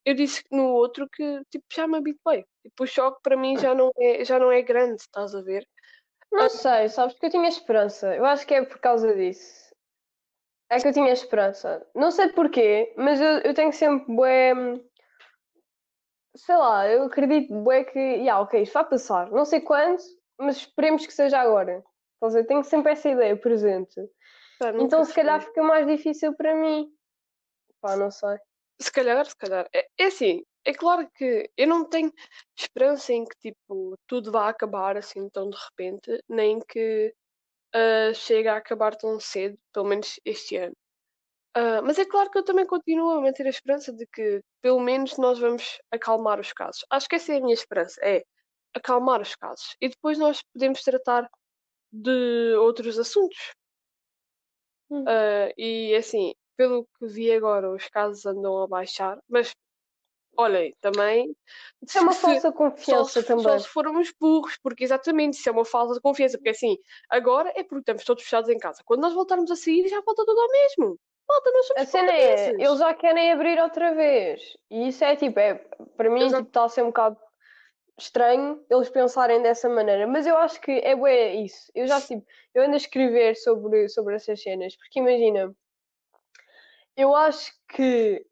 [0.04, 2.44] eu disse no outro que, tipo, já me habituei.
[2.62, 5.66] Tipo, o choque para mim já não é, já não é grande, estás a ver?
[6.32, 8.14] Não sei, sabes, porque eu tinha esperança.
[8.14, 9.70] Eu acho que é por causa disso.
[10.68, 11.84] É que eu tinha esperança.
[11.94, 14.52] Não sei porquê, mas eu, eu tenho sempre bué...
[16.36, 17.98] Sei lá, eu acredito bué que...
[17.98, 19.30] Yeah, ok, isto vai passar.
[19.30, 19.98] Não sei quando,
[20.38, 21.82] mas esperemos que seja agora.
[22.14, 22.46] Estás a ver?
[22.46, 24.00] Tenho sempre essa ideia presente.
[24.58, 26.88] Pá, Então se calhar fica mais difícil para mim.
[27.80, 28.36] Pá, não sei.
[28.80, 29.68] Se calhar, se calhar.
[29.74, 32.12] É, é assim, é claro que eu não tenho
[32.56, 37.14] esperança em que tipo, tudo vá acabar assim tão de repente, nem que
[37.74, 40.76] ah, chegue a acabar tão cedo, pelo menos este ano.
[41.54, 44.80] Ah, mas é claro que eu também continuo a manter a esperança de que pelo
[44.80, 46.84] menos nós vamos acalmar os casos.
[46.90, 48.22] Acho que essa é a minha esperança, é
[48.74, 49.76] acalmar os casos.
[49.80, 51.28] E depois nós podemos tratar
[51.92, 53.38] de outros assuntos.
[54.90, 55.04] Hum.
[55.06, 59.52] Ah, e assim, pelo que vi agora, os casos andam a baixar, mas
[60.36, 61.34] olhem, também
[61.82, 63.44] Isso é uma se- falsa só confiança se, também.
[63.44, 66.76] só se formos burros, porque exatamente isso é uma falta de confiança, porque assim,
[67.10, 68.82] agora é porque estamos todos fechados em casa.
[68.84, 70.98] Quando nós voltarmos a sair, já volta tudo ao mesmo.
[71.30, 74.56] Volta, nós somos A cena é, eles já querem abrir outra vez.
[74.68, 75.54] E isso é tipo, é,
[75.96, 77.16] para mim, tipo, está a ser um bocado
[77.96, 80.08] estranho eles pensarem dessa maneira.
[80.08, 81.70] Mas eu acho que é bué isso.
[81.72, 84.74] Eu já, tipo, eu ando a escrever sobre, sobre essas cenas.
[84.74, 85.54] Porque imagina,
[86.96, 88.26] eu acho que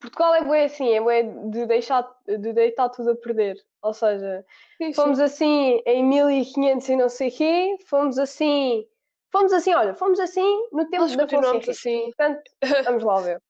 [0.00, 3.56] Portugal é bué assim, é bué de, deixar, de deitar tudo a perder.
[3.82, 4.46] Ou seja,
[4.78, 4.94] Sim, sim.
[4.94, 8.86] fomos assim em 1500 e não sei quê, fomos assim...
[9.34, 12.04] Fomos assim, olha, fomos assim no tempo Nós da continuamos assim.
[12.04, 12.42] Portanto,
[12.84, 13.42] vamos lá ver.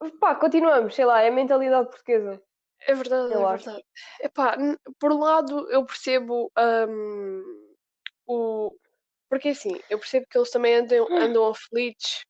[0.20, 2.42] Pá, continuamos, sei lá, é a mentalidade portuguesa.
[2.86, 3.64] É verdade, Eu é acho.
[3.66, 3.84] verdade.
[4.22, 4.56] Epá,
[4.98, 6.50] por um lado, eu percebo
[6.88, 7.74] hum,
[8.26, 8.74] o.
[9.28, 12.24] Porque assim, eu percebo que eles também andam, andam aflitos,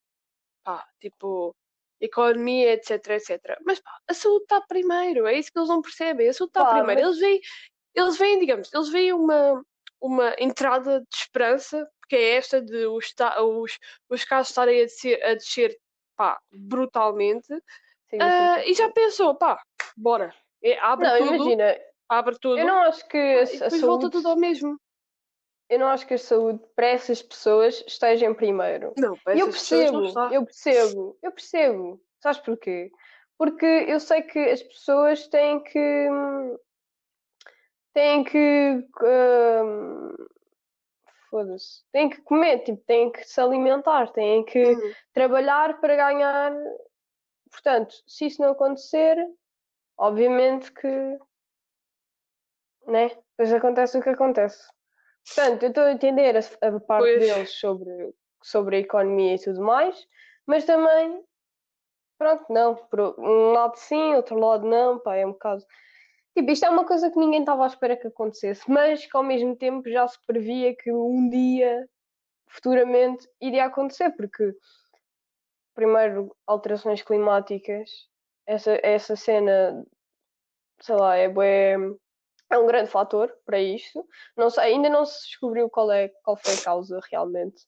[0.64, 1.54] pá, tipo,
[2.00, 3.58] economia, etc, etc.
[3.64, 6.28] Mas pá, a saúde está primeiro, é isso que eles não percebem.
[6.28, 7.00] A saúde está primeiro.
[7.00, 7.40] mas- Eles veem,
[7.94, 9.64] eles veem, digamos, eles veem uma,
[10.00, 13.78] uma entrada de esperança, que é esta de os, os,
[14.10, 15.80] os casos estarem a descer, a descer
[16.14, 17.46] pá, brutalmente.
[17.46, 18.70] Sim, sim, sim.
[18.70, 19.58] e já pensou, pá,
[19.96, 20.34] bora.
[20.62, 22.58] É, abre Não, tudo, imagina, abre tudo.
[22.58, 24.78] eu não acho que a, depois volta saúde, tudo ao mesmo.
[25.70, 28.92] eu não acho que a saúde para essas pessoas esteja em primeiro.
[28.94, 30.34] Não, para eu essas pessoas não percebo, está.
[30.34, 32.02] eu percebo, eu percebo.
[32.20, 32.92] Sabes porquê?
[33.38, 36.08] Porque eu sei que as pessoas têm que
[37.94, 40.14] têm que hum,
[41.32, 44.92] foda-se, têm que comer, tipo, têm que se alimentar, têm que Uhum.
[45.14, 46.52] trabalhar para ganhar.
[47.50, 49.16] Portanto, se isso não acontecer,
[49.96, 51.18] obviamente que,
[52.86, 53.08] né?
[53.30, 54.62] Depois acontece o que acontece.
[55.26, 57.18] Portanto, eu estou a entender a, a parte Pois.
[57.18, 60.06] deles sobre, sobre a economia e tudo mais,
[60.46, 61.24] mas também,
[62.18, 62.74] pronto, não.
[62.74, 65.64] Por um lado sim, outro lado não, pá, é um bocado.
[66.34, 69.22] Tipo, isto é uma coisa que ninguém estava à espera que acontecesse, mas que ao
[69.22, 71.86] mesmo tempo já se previa que um dia,
[72.48, 74.54] futuramente, iria acontecer, porque,
[75.74, 77.88] primeiro, alterações climáticas,
[78.46, 79.84] essa, essa cena,
[80.80, 81.76] sei lá, é, bué-
[82.50, 84.06] é um grande fator para isto.
[84.36, 87.62] Não sei, ainda não se descobriu qual, é, qual foi a causa realmente,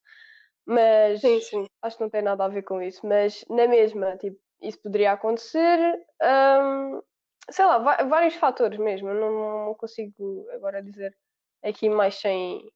[0.66, 1.66] mas Sim, sim.
[1.83, 3.07] acho que não tem nada a ver com isso.
[3.07, 5.79] Mas na mesma, tipo, isso poderia acontecer.
[6.22, 7.03] hum,
[7.51, 9.09] sei lá, vários fatores mesmo.
[9.09, 11.17] Eu não, não consigo agora dizer
[11.63, 12.71] aqui mais sem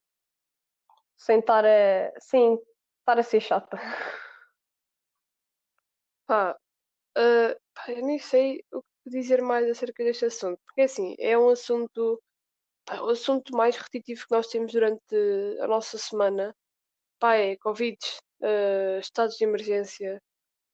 [1.17, 2.55] sem estar a, sem
[3.01, 3.77] estar a ser chata.
[6.27, 6.57] Pá,
[7.17, 11.37] ah, pá, eu nem sei o que dizer mais acerca deste assunto, porque assim, é
[11.39, 12.23] um assunto,
[12.87, 15.17] pá, o assunto mais repetitivo que nós temos durante
[15.61, 16.55] a nossa semana,
[17.21, 17.99] pá, é Covid,
[18.43, 20.23] ah, estados de emergência,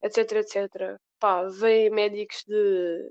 [0.03, 0.99] etc, etc.
[1.21, 3.11] Pá, vêm médicos de,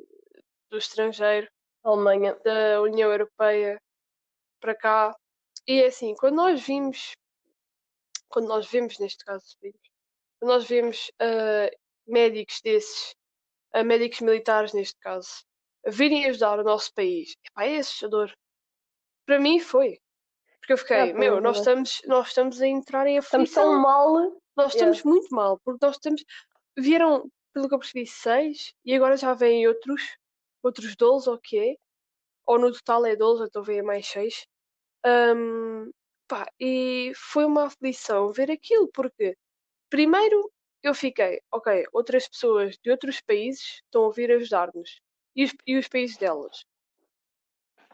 [0.74, 1.48] do estrangeiro,
[1.84, 2.36] Alemanha.
[2.44, 3.80] da União Europeia
[4.60, 5.16] para cá.
[5.68, 7.12] E é assim, quando nós vimos,
[8.28, 9.80] quando nós vemos, neste caso, vimos,
[10.40, 11.70] quando nós vemos ah,
[12.08, 13.14] médicos desses,
[13.72, 15.30] ah, médicos militares neste caso,
[15.86, 18.34] virem ajudar o nosso país, epá, é assustador.
[19.28, 20.00] Para mim foi.
[20.60, 21.60] Porque eu fiquei, É, meu, nós é.
[21.60, 23.72] estamos, nós estamos a entrar em Estamos aflição.
[23.74, 24.14] tão mal.
[24.56, 24.92] Nós Yeah.
[24.92, 26.24] estamos muito mal, porque nós estamos.
[26.78, 30.02] Vieram, pelo que eu percebi, seis e agora já vêm outros,
[30.64, 31.78] outros 12 ou o quê?
[32.48, 34.46] Ou no total é 12, então vêm mais seis.
[35.06, 35.92] Ahm,
[36.28, 39.38] pá, e foi uma aflição ver aquilo, porque
[39.90, 40.52] primeiro
[40.84, 45.00] eu fiquei, ok, outras pessoas de outros países estão a vir ajudar-nos.
[45.36, 46.66] E os, e os países delas?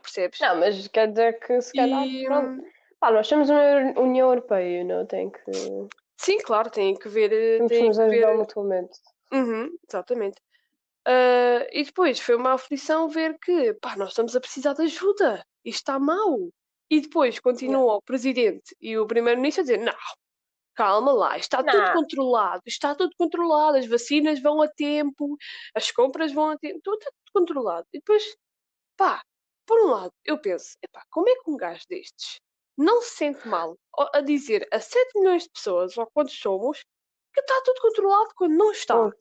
[0.01, 0.39] Percebes?
[0.39, 2.05] Não, mas quer dizer que se calhar.
[2.05, 2.63] E, Pronto.
[2.99, 5.39] Pá, nós estamos na União Europeia, não tem que.
[6.17, 7.31] sim, claro, tem que ver.
[7.31, 8.99] eh, Temos que Tem nos que ver ajudar mutuamente.
[9.31, 10.41] Uhum, exatamente.
[11.09, 15.43] Ah, e depois foi uma aflição ver que pá, nós estamos a precisar de ajuda.
[15.65, 16.49] Isto está mau.
[16.91, 19.93] E depois continua o presidente e o primeiro-ministro a dizer: não,
[20.75, 21.93] calma lá, está tudo Não.
[21.93, 25.35] controlado, está tudo controlado, as vacinas vão a tempo,
[25.75, 27.87] as compras vão a tempo, tudo está tudo controlado.
[27.93, 28.23] E depois,
[28.97, 29.23] pá,
[29.65, 32.39] por um lado, eu penso: epá, como é que um gajo destes
[32.77, 33.75] não se sente mal
[34.13, 36.79] a dizer a 7 milhões de pessoas, ou quantos somos,
[37.33, 39.11] que está tudo controlado quando não está.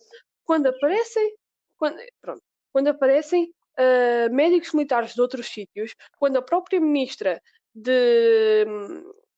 [0.44, 1.34] Quando aparecem,
[1.78, 3.44] quando, pronto, quando aparecem
[3.78, 7.40] uh, médicos militares de outros sítios, quando a própria ministra
[7.74, 8.66] de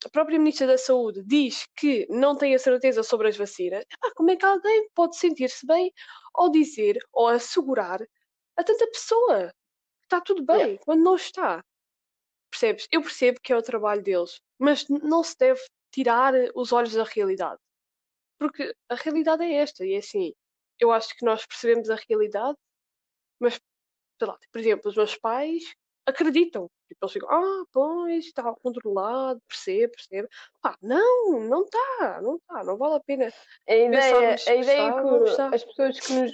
[0.05, 4.11] a própria ministra da Saúde diz que não tem a certeza sobre as vacinas, ah,
[4.15, 5.93] como é que alguém pode sentir-se bem
[6.35, 8.01] ao dizer ou assegurar
[8.57, 9.49] a tanta pessoa
[10.01, 10.83] que está tudo bem Yeah.
[10.85, 11.63] quando não está?
[12.51, 12.89] Percebes?
[12.91, 15.61] Eu percebo que é o trabalho deles, mas não se deve
[15.93, 17.59] tirar os olhos da realidade.
[18.39, 20.33] Porque a realidade é esta, e é assim,
[20.81, 22.57] eu acho que nós percebemos a realidade,
[23.39, 23.61] mas,
[24.19, 25.75] sei lá, por exemplo, os meus pais
[26.07, 26.69] acreditam.
[26.89, 30.29] Tipo, eles ficam, ah, pois, está controlado, percebo, percebo.
[30.61, 33.33] Pá, não, não está, não está, não vale a pena.
[33.69, 36.33] A ideia, a ideia não que as pessoas que nos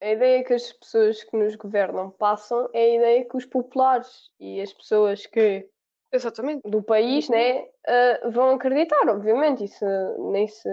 [0.00, 4.30] a ideia que as pessoas que nos governam passam é a ideia que os populares
[4.38, 5.68] e as pessoas que
[6.12, 6.62] Exatamente.
[6.64, 9.84] do país, né, ah, vão acreditar, obviamente, isso
[10.30, 10.68] nem se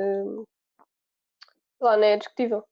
[1.82, 2.64] lá, nem é discutível.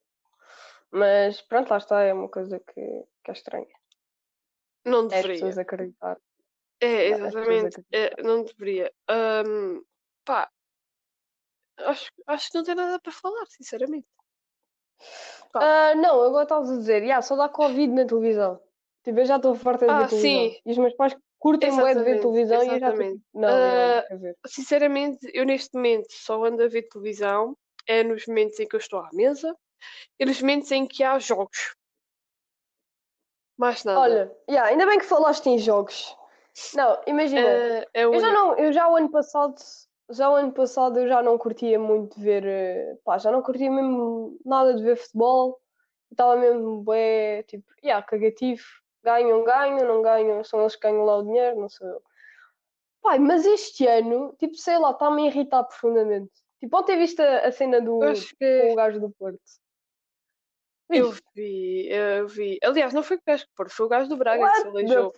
[1.00, 2.82] Mas pronto, lá está, é uma coisa que,
[3.22, 3.74] que é estranha.
[4.86, 5.28] Não É as deveria.
[5.28, 6.16] pessoas acreditar.
[6.80, 7.76] É, exatamente.
[7.92, 8.92] É, não deveria.
[9.08, 9.82] Ahm,
[10.24, 10.50] pá,
[11.78, 14.08] acho, acho que não tem nada para falar, sinceramente.
[15.54, 18.60] Ah, não, agora estavas a dizer, yeah, só dá Covid na televisão.
[19.04, 20.52] Tipo, eu já estou farta de Ah, ver televisão.
[20.52, 20.60] sim.
[20.64, 22.92] E os meus pais curtem bué de ver Exatamente, televisão e eu já exatamente.
[22.92, 24.36] tipo, não, Ah, não quero ver.
[24.46, 27.56] Sinceramente, eu neste momento só ando a ver televisão.
[27.86, 29.54] É nos momentos em que eu estou à mesa
[30.18, 31.74] e nos momentos em que há jogos.
[33.56, 34.00] Mais nada.
[34.00, 36.16] Olha, yeah, ainda bem que falaste em jogos.
[36.74, 39.54] Não, imagina, é, é eu já não, eu já o ano passado,
[40.10, 43.70] já o ano passado eu já não curtia muito ver, eh, pá, já não curtia
[43.70, 45.60] mesmo nada de ver futebol.
[46.10, 48.62] Estava mesmo bué, tipo, yeah, cagativo.
[49.02, 52.02] Ganham, ganham, não ganham, são eles que ganham lá o dinheiro, não sou eu.
[53.02, 56.32] Pai, mas este ano, tipo, sei lá, está-me a irritar profundamente.
[56.60, 59.40] Tipo, ontem viste a, a cena do, acho com que o gajo do Porto.
[60.90, 62.58] Eu vi, eu vi.
[62.62, 65.12] Aliás, não foi o gajo que foi o gajo do Braga que se What aleijou.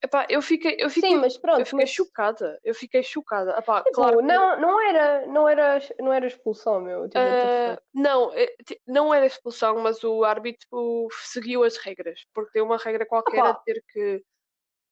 [0.00, 2.60] Epá, eu fiquei, eu fiquei, Sim, mas pronto, eu fiquei mas, chocada.
[2.62, 3.58] Eu fiquei chocada.
[3.58, 7.08] Epá, tipo, claro que não, não era, não era, não era expulsão, meu.
[7.08, 7.82] Tipo, what fuck?
[7.92, 8.54] não, eh,
[8.86, 13.52] não era expulsão, mas o árbitro seguiu as regras, porque tem uma regra qualquer a
[13.52, 14.22] dizer que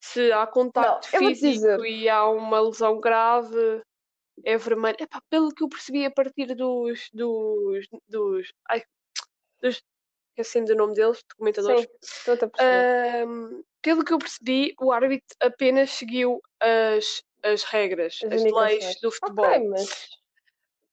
[0.00, 3.82] se há contacto vou-te físico e há uma lesão grave,
[4.44, 4.96] é vermelho.
[4.98, 7.08] Epá, pelo que eu percebi a partir dos.
[7.12, 7.86] dos.
[8.08, 8.52] dos.
[8.68, 8.82] Ai,
[9.62, 9.82] dos.
[10.36, 11.80] Esqueci-me do nome deles, documentadores.
[11.82, 13.22] Sim, estou-te a perceber.
[13.22, 19.00] Ahm, pelo que eu percebi, o árbitro apenas seguiu as, as regras, As as leis
[19.00, 19.46] do futebol.
[19.46, 20.08] Ok, mas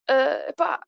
[0.08, 0.80] Ah, epá,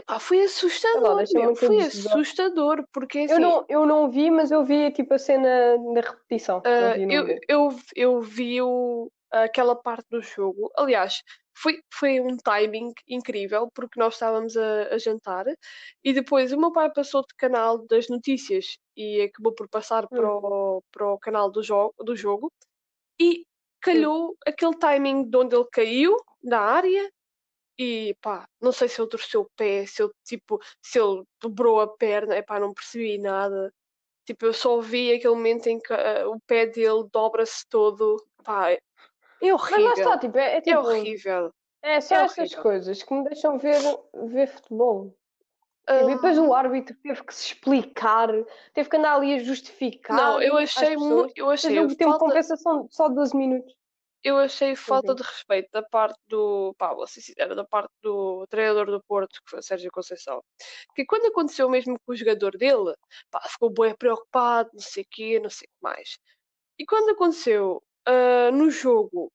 [0.00, 4.50] epá, foi assustador, meu, muito foi assustador, porque eu assim, não, eu não vi, mas
[4.50, 6.62] eu vi tipo a cena da repetição.
[6.64, 7.40] ah, não vi eu, vídeo.
[7.48, 11.22] eu, eu vi o- aquela parte do jogo, aliás,
[11.60, 15.46] foi, foi um timing incrível, porque nós estávamos a, a jantar
[16.04, 20.28] e depois o meu pai passou de canal das notícias e acabou por passar para
[20.30, 22.52] o, para o canal do jogo, do jogo
[23.20, 23.44] e
[23.80, 27.10] calhou aquele timing de onde ele caiu na área
[27.78, 31.80] e pá, não sei se ele torceu o pé, se ele tipo, se ele dobrou
[31.80, 33.72] a perna, epá, não percebi nada.
[34.26, 38.16] Tipo, eu só vi aquele momento em que ah, o pé dele dobra-se todo.
[38.44, 38.76] Pá,
[39.42, 39.92] é Mas lá horrível.
[39.92, 41.52] está, tipo, é, é É tipo, horrível.
[41.82, 42.62] é só é essas horrível.
[42.62, 43.78] coisas que me deixam ver,
[44.28, 45.14] ver futebol.
[45.86, 48.28] Ah, Tipo, e depois o árbitro teve que se explicar,
[48.74, 50.16] teve que andar ali a justificar.
[50.16, 53.34] não, eu achei muito, eu achei o a tempo de falta, compensação de só 12
[53.36, 53.74] minutos.
[54.22, 58.46] eu achei falta de respeito da parte do, pá, vou ser sincera, da parte do
[58.48, 60.42] treinador do Porto, que foi o Sérgio Conceição.
[60.94, 62.94] Que quando aconteceu mesmo com o jogador dele,
[63.30, 66.18] pá, ficou bem preocupado, não sei o quê, não sei o que mais.
[66.78, 69.30] E quando aconteceu ah, no jogo,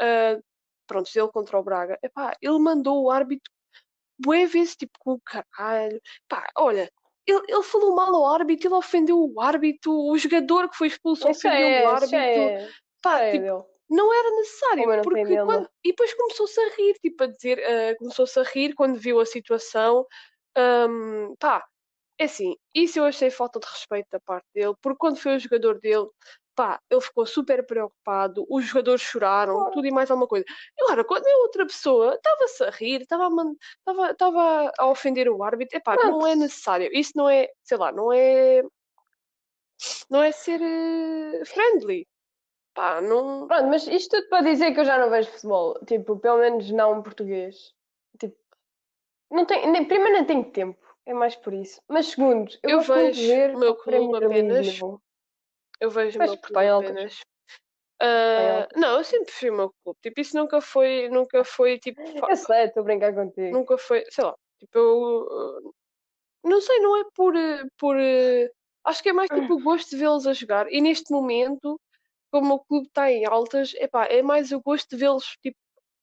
[0.00, 0.38] ah,
[0.86, 3.52] pronto, dele contra o Braga, epá, ele mandou o árbitro
[4.18, 6.00] bué vezes, tipo, com o caralho.
[6.28, 6.90] Pá, olha,
[7.26, 11.28] ele, ele falou mal ao árbitro, ele ofendeu o árbitro, o jogador que foi expulso
[11.28, 12.16] Isso ofendeu é, o árbitro.
[12.16, 12.68] é,
[13.02, 15.68] Pá, é tipo, não era necessário, não porque dele, quando...
[15.84, 19.26] E depois começou-se a rir, tipo, a dizer, ah, começou-se a rir quando viu a
[19.26, 20.06] situação.
[20.56, 21.64] Ahm, pá,
[22.18, 25.38] é assim, isso eu achei falta de respeito da parte dele, porque quando foi o
[25.38, 26.08] jogador dele,
[26.56, 30.44] pá, ele ficou super preocupado, os jogadores choraram, tudo e mais alguma coisa.
[30.76, 34.86] E agora, quando é outra pessoa, estava-se a rir, estava a, man- estava estava a
[34.88, 36.26] ofender o árbitro, epá, não Pronto.
[36.26, 36.90] é necessário.
[36.92, 38.62] Isso não é, sei lá, não é.
[40.08, 42.08] Não é ser eh, friendly.
[42.74, 43.46] Pá, não.
[43.46, 45.78] Pronto, mas isto tudo para dizer que eu já não vejo futebol.
[45.86, 47.74] Tipo, pelo menos não português.
[48.18, 48.34] Tipo,
[49.30, 50.78] não tenho, nem, primeiro não tenho tempo.
[51.04, 51.80] É mais por isso.
[51.86, 54.80] Mas segundo, eu, Eu vejo ver o meu clube League, apenas.
[55.80, 56.90] Eu vejo o Pois, meu está em clube altas.
[56.90, 57.20] apenas.
[58.00, 59.98] Ah, não, eu sempre fui o meu clube.
[60.02, 62.00] Tipo, isso nunca foi, nunca foi tipo.
[62.02, 63.52] Eu sei, estou a brincar contigo.
[63.52, 65.74] Nunca foi, sei lá, tipo, eu uh,
[66.44, 67.96] não sei, não é por, eh, por
[68.84, 70.70] acho que é mais tipo o gosto de vê-los a jogar.
[70.70, 71.80] E neste momento,
[72.30, 75.56] como o clube está em altas, epá, é mais o gosto de vê-los tipo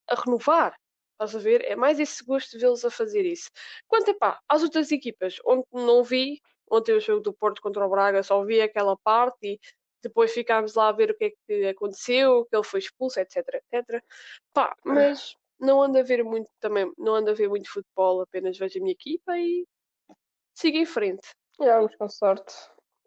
[0.09, 0.75] a renovar.
[1.13, 1.63] Estás a ver?
[1.65, 3.49] É mais esse gosto de vê-los a fazer isso.
[3.87, 6.41] Quanto epá, às outras equipas, onde não vi,
[6.75, 9.59] ontem o jogo do Porto contra o Braga, só vi aquela parte e
[10.01, 13.37] depois ficámos lá a ver o que é que aconteceu, que ele foi expulso, etc,
[13.71, 14.03] etc.
[14.53, 18.57] Pá, mas não ando a ver muito também, não ando a ver muito futebol, apenas
[18.57, 19.65] vejo a minha equipa e
[20.53, 21.29] sigo em frente.
[21.59, 22.53] Já vamos com sorte.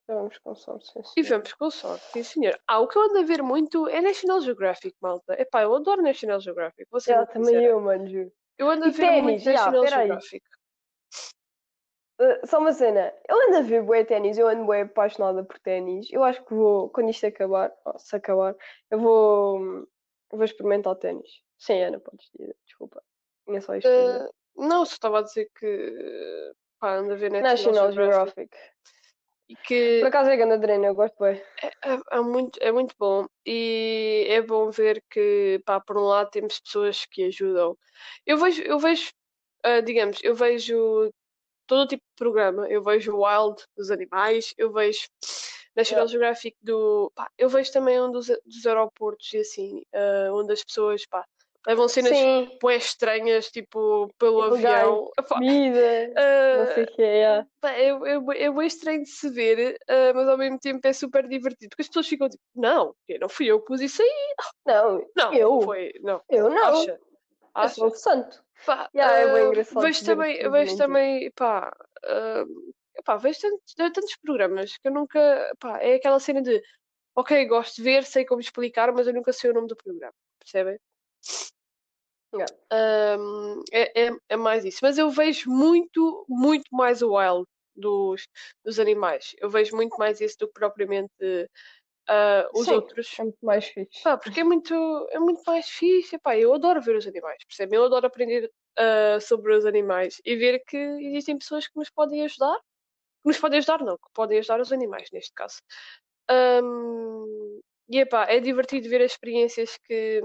[0.09, 1.29] Já vamos com sorte, sim, E senhor.
[1.39, 2.59] vamos com sorte, sim senhor.
[2.67, 5.35] Ah, o que eu ando a ver muito é National Geographic, malta.
[5.41, 8.33] Epá, eu adoro National Geographic, muito também eu, mano, juro.
[8.57, 9.85] Eu ando a E ver muito já, National.
[9.89, 10.47] Geographic.
[12.19, 15.59] Uh, só uma cena, eu ando a ver bué ténis, eu ando bué apaixonada por
[15.59, 16.11] ténis.
[16.11, 18.57] Eu acho que vou, quando isto acabar, oh, se acabar,
[18.91, 19.87] eu vou, eu
[20.39, 21.43] vou experimentar ténis.
[21.59, 23.03] Sim, Ana, podes dizer, desculpa.
[23.47, 23.89] Tinha só isto.
[23.89, 28.51] Ah, não, só estava a dizer que pá, ando a ver National, National Geographic.
[28.51, 28.77] Geographic.
[29.49, 31.41] E que Por acaso é grande treino, eu gosto bem.
[31.63, 36.05] é, é- é muito, é muito bom e é bom ver que, pá, por um
[36.07, 37.77] lado temos pessoas que ajudam.
[38.25, 39.13] Eu vejo, eu vejo,
[39.63, 41.13] ah, digamos, eu vejo
[41.67, 42.69] todo o tipo de programa.
[42.69, 45.09] Eu vejo o Wild dos animais, eu vejo
[45.77, 47.13] National Geographic do.
[47.15, 51.25] Pá, eu vejo também um dos, dos aeroportos e assim, ah, onde as pessoas, pá,
[51.67, 52.13] levam cenas
[52.63, 54.77] bué estranhas, tipo, pelo Ilegais.
[54.77, 55.11] avião.
[55.29, 57.47] Comida, ah, não sei o que é.
[57.61, 60.93] Pá, É, é, é bem estranho de se ver, ah, mas ao mesmo tempo é
[60.93, 64.01] super divertido, porque as pessoas ficam tipo, não, eu não fui eu que pus isso
[64.01, 64.35] aí,
[64.67, 66.99] Não, não, eu, foi, não, eu não, acha, eu
[67.55, 68.46] acha, sou o santo.
[68.65, 72.45] Pá, Yeah, é ah, engraçado vejo também, vejo também, pá, ah,
[73.05, 76.63] pá, vejo tantos, tantos programas que eu nunca, pá, é aquela cena de,
[77.15, 80.15] ok, gosto de ver, sei como explicar, mas eu nunca sei o nome do programa,
[80.39, 80.79] percebem?
[82.35, 82.53] Yeah.
[83.73, 84.81] É, é, é mais isso.
[84.83, 88.27] Mas eu vejo muito, muito mais o wild dos,
[88.65, 89.35] dos animais.
[89.39, 91.11] Eu vejo muito mais isso do que propriamente
[92.09, 92.75] ah, os Sim.
[92.75, 93.15] outros.
[93.19, 94.03] É muito mais fixe.
[94.03, 94.75] Pá, porque é muito,
[95.11, 96.19] é muito mais fixe.
[96.19, 97.79] Pá, eu adoro ver os animais, percebem?
[97.79, 102.25] Eu adoro aprender ah, sobre os animais e ver que existem pessoas que nos podem
[102.25, 102.57] ajudar.
[103.23, 105.57] Que nos podem ajudar, não, que podem ajudar os animais, neste caso.
[106.31, 110.21] Ahm, e epá, é divertido ver as experiências que.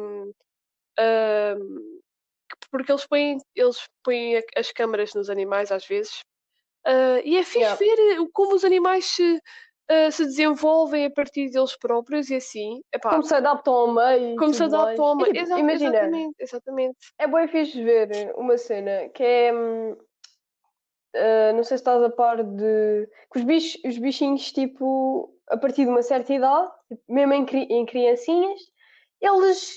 [2.50, 6.20] que- porque eles põem, eles põem as câmaras nos animais às vezes.
[6.86, 7.80] ah, e é fixe Yeah.
[7.80, 9.42] ver como os animais se,
[9.92, 12.82] ah, se desenvolvem a partir deles próprios e assim.
[12.94, 14.36] Epá, Como se adaptam ao meio.
[14.38, 15.36] como se adaptam ao meio.
[15.36, 16.98] Imagina, Exatamente, exatamente.
[17.20, 19.52] é bem fixe ver uma cena que é.
[21.16, 23.08] ah, não sei se estás a par de.
[23.32, 26.72] que os, bichos, os bichinhos, tipo, a partir de uma certa idade,
[27.10, 28.60] mesmo em, cri- em criancinhas,
[29.22, 29.76] eles,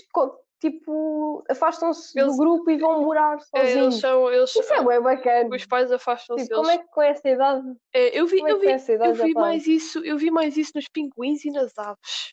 [0.61, 4.01] tipo, afastam-se Eles- do grupo e vão morar É, Eles sozinhos.
[4.01, 4.31] são.
[4.33, 5.55] Eles, Isso é bem bacana.
[5.55, 6.69] os pais afastam-se Tipo, deles.
[6.69, 7.67] como é que com essa idade.
[7.93, 9.35] É, eu vi, é eu vi, eu vi faz?
[9.35, 12.33] mais isso, eu vi mais isso nos pinguins e nas aves.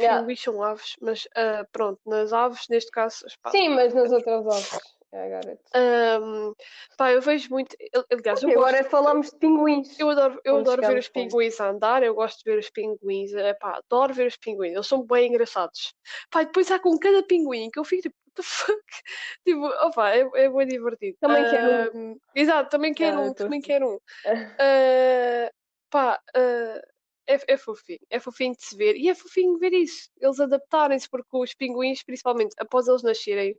[0.00, 0.20] Yeah.
[0.22, 4.46] Pinguins são aves, mas ah, pronto, nas aves, neste caso, pá, Sim, mas nas outras
[4.46, 4.78] aves.
[5.12, 5.70] É, garoto.
[5.74, 6.52] Ahm,
[6.96, 7.76] pá, eu vejo muito.
[8.12, 8.54] Aliás, eu E gosto.
[8.54, 9.98] agora falamos de pinguins.
[9.98, 13.32] Eu adoro, eu adoro ver os pinguins a andar, eu gosto de ver os pinguins,
[13.34, 15.94] é pá, adoro ver os pinguins, eles são bem engraçados.
[16.30, 18.82] Pá, depois há com cada pinguim que eu fico tipo, what the fuck?
[19.46, 21.16] Tipo, opá, é, é bem divertido.
[21.20, 23.62] Também quero Ahm, Exato, também quero Ah, um, também assim.
[23.62, 23.98] quero um.
[24.60, 25.50] Ah,
[25.90, 26.80] pá, ah,
[27.26, 31.08] é, é fofinho, é fofinho de se ver e é fofinho ver isso, eles adaptarem-se,
[31.08, 33.56] porque os pinguins, principalmente após eles nascerem,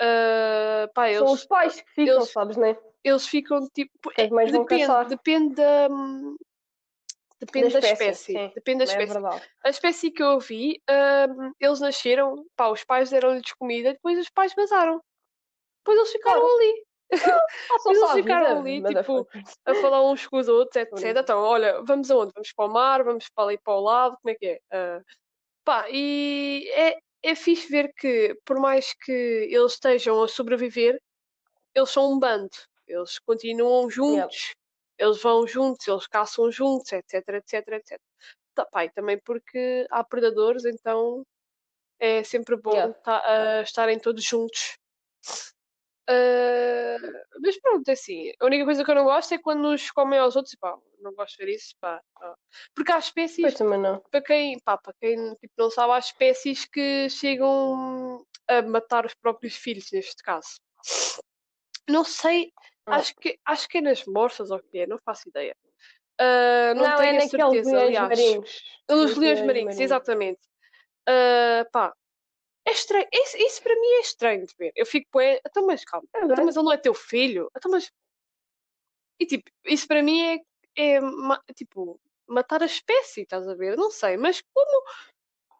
[0.00, 2.76] ah, pá, São eles, os pais que ficam, eles- sabes, né?
[3.04, 4.10] eles ficam tipo.
[4.16, 5.88] É depende, depende da.
[7.38, 8.32] Depende da Da espécie.
[8.54, 9.12] Depende da É espécie.
[9.12, 9.42] verdade.
[9.64, 14.30] A espécie que eu vi, hum, eles nasceram, pá, os pais deram-lhes comida, depois os
[14.30, 15.02] pais vazaram.
[15.80, 16.56] Depois eles ficaram Claro.
[16.56, 16.86] ali,
[17.68, 19.54] Passam Eles ficaram ali, motherfuckers.
[19.66, 21.16] a falar uns com os outros, etc.
[21.18, 22.32] Então, olha, vamos aonde?
[22.34, 24.60] Vamos para o mar, vamos para ali para o lado, como é que é?
[24.72, 25.00] Ah,
[25.64, 29.12] pá, e é, é fixe ver que, por mais que
[29.50, 31.00] eles estejam a sobreviver,
[31.74, 32.50] eles são um bando.
[32.86, 34.52] Eles continuam juntos,
[34.98, 38.00] eles vão juntos, eles caçam juntos, etc, etc, etc.
[38.54, 41.24] Tá, pá, também porque há predadores, então
[41.98, 42.94] é sempre bom Yeah.
[43.02, 44.76] tá- ah, estarem todos juntos.
[46.08, 46.96] Ah,
[47.40, 50.18] mas pronto, é assim, a única coisa que eu não gosto é quando nos comem
[50.18, 52.00] aos outros, e pá, não gosto de ver isso, pá.
[52.14, 52.34] pá.
[52.74, 54.00] Porque há espécies, Pois também não.
[54.10, 59.14] para quem, pá, para quem tipo, não sabe, há espécies que chegam a matar os
[59.14, 60.60] próprios filhos, neste caso.
[61.88, 62.52] Não sei,
[62.86, 62.94] Não.
[62.94, 65.56] acho que, acho que é nas morsas ou o que é, não faço ideia.
[66.20, 68.08] Uh, não, Não, tenho é a naqueles certeza, aliás.
[68.08, 68.62] marinhos.
[68.88, 70.40] Nos leões marinhos, exatamente.
[71.08, 71.94] Uh, pá,
[72.66, 73.06] é estranho.
[73.12, 74.72] Isso, isso para mim é estranho de ver.
[74.76, 76.46] Eu fico, bué, então, mas calma, É então, verdade.
[76.46, 77.50] mas ele não é teu filho?
[77.56, 77.90] Então, mas.
[79.20, 80.20] E tipo, isso para mim
[80.76, 81.00] é, é
[81.54, 81.98] tipo,
[82.28, 83.76] matar a espécie, estás a ver?
[83.76, 84.82] Não sei, mas como,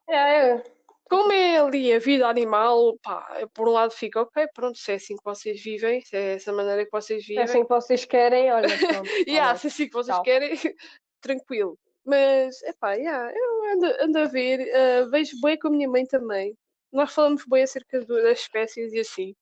[0.09, 0.17] É,
[0.51, 0.65] é.
[1.09, 4.93] como é ali a vida animal, pá, eu, por um lado fico, ok, pronto, se
[4.93, 7.45] é assim que vocês vivem, se é essa maneira que vocês Se é vivem.
[7.45, 8.67] assim que vocês querem, olha,
[9.05, 9.09] pronto.
[9.09, 10.23] tá Yeah, se é assim que vocês Tchau.
[10.25, 10.51] querem,
[11.23, 11.79] tranquilo.
[12.05, 16.05] Mas, epá, yeah, eu ando, ando a ver, uh, vejo bem com a minha mãe
[16.07, 16.55] também.
[16.97, 19.37] Nós falamos bem acerca do- das espécies e assim.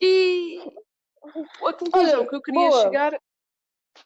[0.00, 0.58] E
[1.64, 2.82] a conclusão Olha, que eu queria boa.
[2.82, 3.20] chegar.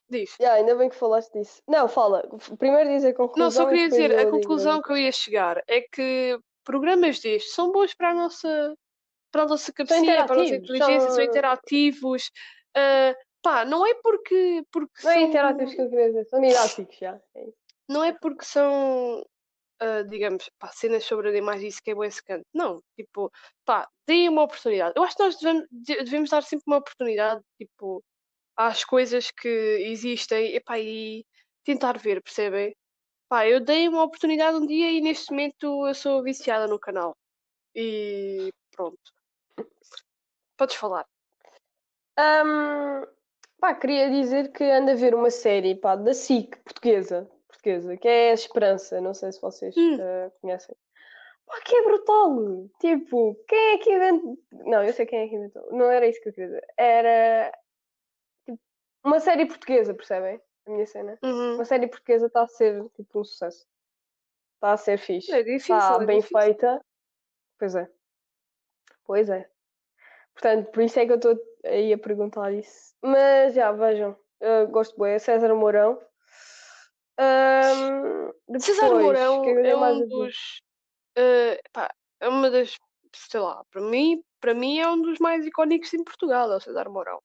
[0.09, 0.34] Diz.
[0.40, 1.62] Yeah, ainda bem que falaste disso.
[1.68, 2.22] Não, fala.
[2.59, 3.45] Primeiro diz a conclusão.
[3.45, 7.18] Não, só queria dizer, a eu digo conclusão que eu ia chegar é que programas
[7.20, 8.74] destes são bons para a nossa,
[9.30, 12.30] para a nossa cabecinha, para a nossa inteligência, são são- interativos.
[12.76, 16.40] Uh, pá, não é porque, porque Não é são- interativos que eu queria dizer, são
[16.40, 17.20] didáticos já.
[17.34, 17.47] É
[17.88, 19.26] não é porque são,
[19.83, 22.47] ah, digamos, pá, cenas sobre animais e isso que é bem secante.
[22.55, 23.30] Não, tipo,
[23.64, 24.95] pá, deem uma oportunidade.
[24.97, 28.03] Eu acho que nós devemos, de- devemos dar sempre uma oportunidade, tipo,
[28.57, 31.24] às coisas que existem epá, e
[31.64, 32.76] tentar ver, percebem?
[33.28, 37.16] Pá, eu dei uma oportunidade um dia e neste momento eu sou viciada no canal.
[37.74, 38.99] E pronto.
[40.57, 41.07] Podes falar.
[42.16, 43.07] Ahm,
[43.59, 47.30] pá, queria dizer que ando a ver uma série pá, da SIC portuguesa,
[47.63, 49.01] portuguesa, que é a Esperança.
[49.01, 49.99] Não sei se vocês Hum.
[50.01, 50.75] ah, conhecem.
[51.47, 52.69] Pá, que é brutal!
[52.81, 54.39] Tipo, quem é que inventou?
[54.53, 55.73] Não, eu sei quem é que inventou.
[55.73, 56.67] Não era isso que eu queria dizer.
[56.77, 57.53] Era
[58.47, 58.61] tipo,
[59.05, 60.41] uma série portuguesa, percebem?
[60.67, 61.19] A minha cena.
[61.23, 61.55] Uhum.
[61.57, 63.67] Uma série portuguesa está a ser tipo um sucesso.
[64.55, 65.33] Está a ser fixe.
[65.33, 66.41] É difícil, Está é bem difícil.
[66.41, 66.85] feita.
[67.59, 67.89] Pois é.
[69.05, 69.49] Pois é.
[70.33, 72.95] Portanto, por isso é que eu estou aí a perguntar isso.
[73.03, 74.17] Mas já, vejam.
[74.41, 75.19] eu gosto bem.
[75.19, 76.01] César Mourão.
[77.19, 80.61] Ahm, César Mourão é é mais um dos.
[81.17, 82.77] eh, pá, é uma das.
[83.17, 86.61] Sei lá, para mim, para mim é um dos mais icónicos em Portugal, é o
[86.61, 87.21] César Mourão.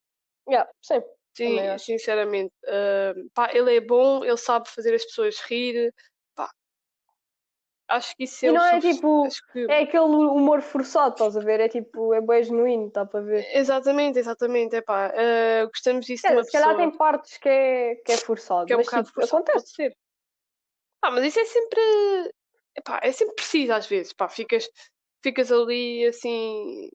[0.48, 1.02] Yeah, sim.
[1.36, 2.52] Sim, sinceramente.
[2.66, 5.92] eh, pá, ele é bom, ele sabe fazer as pessoas rir.
[7.88, 11.36] Pá, acho que isso é E não é tipo- que- É aquele humor forçado, estás
[11.36, 11.58] a ver?
[11.60, 13.46] É tipo, é bem genuíno, está para ver.
[13.56, 14.76] Exatamente, exatamente.
[14.76, 17.48] É pá, eh, gostamos disso Quer de uma dizer, se calhar pessoa tem partes que
[17.48, 19.74] é, que é forçado, que é um mas bocado tipo, forçado, acontece.
[19.74, 19.96] ser.
[21.00, 21.80] Pá, mas isso é sempre.
[22.76, 24.12] Epá, é sempre preciso às vezes.
[24.12, 24.68] Pá, ficas,
[25.22, 26.90] ficas ali assim.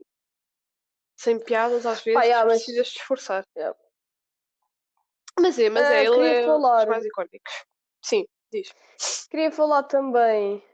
[1.17, 3.45] Sem piadas às vezes, yeah, mas- precisas te esforçar.
[3.57, 3.77] Yeah.
[5.39, 7.65] Mas é, mas Ah, é, ele é um falar- dos mais icónicos.
[8.03, 8.73] Sim, diz.
[9.31, 10.72] Queria falar também ah,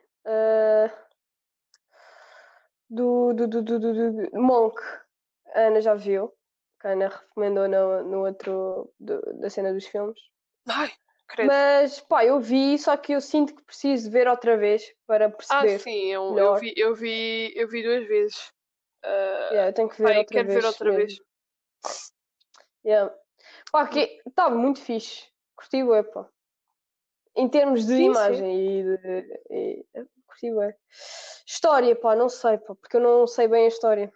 [2.89, 4.79] do, do, do, do, do, Monk.
[5.53, 6.33] A Ana já viu.
[6.79, 10.19] Que a Ana recomendou no, no outro da cena dos filmes.
[10.67, 10.91] Ai,
[11.27, 11.47] credo.
[11.47, 15.31] Mas pá, eu vi, só que eu sinto que preciso ver outra vez para ah,
[15.31, 15.79] perceber.
[15.79, 18.51] sim, eu, eu, vi, eu, vi, eu vi duas vezes.
[19.03, 20.61] Ah, Yeah, eu tenho que ver e outra quero vez.
[20.61, 21.21] ver outra vez.
[22.85, 23.15] Yeah.
[23.71, 25.27] Pá, que está muito fixe.
[25.55, 26.29] Curti bué, pá.
[27.35, 28.05] Em termos de Sim, sim.
[28.05, 29.41] imagem e de.
[29.51, 29.85] E,
[30.27, 30.75] curti bué.
[31.45, 34.11] História, pá, não sei, pá, porque eu não sei bem a história.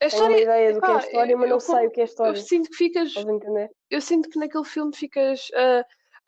[0.00, 1.90] A Tenho uma história, ideia do que é epá, história, mas eu não sei o
[1.90, 2.34] que é eu história.
[2.34, 5.48] sinto que ficas a eu sinto que naquele filme ficas.
[5.54, 5.84] ah,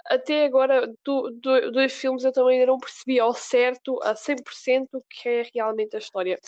[0.07, 4.89] até agora, do, do- dois filmes eu também ainda não percebi ao certo, a 100%,
[4.95, 6.39] o que é realmente a história.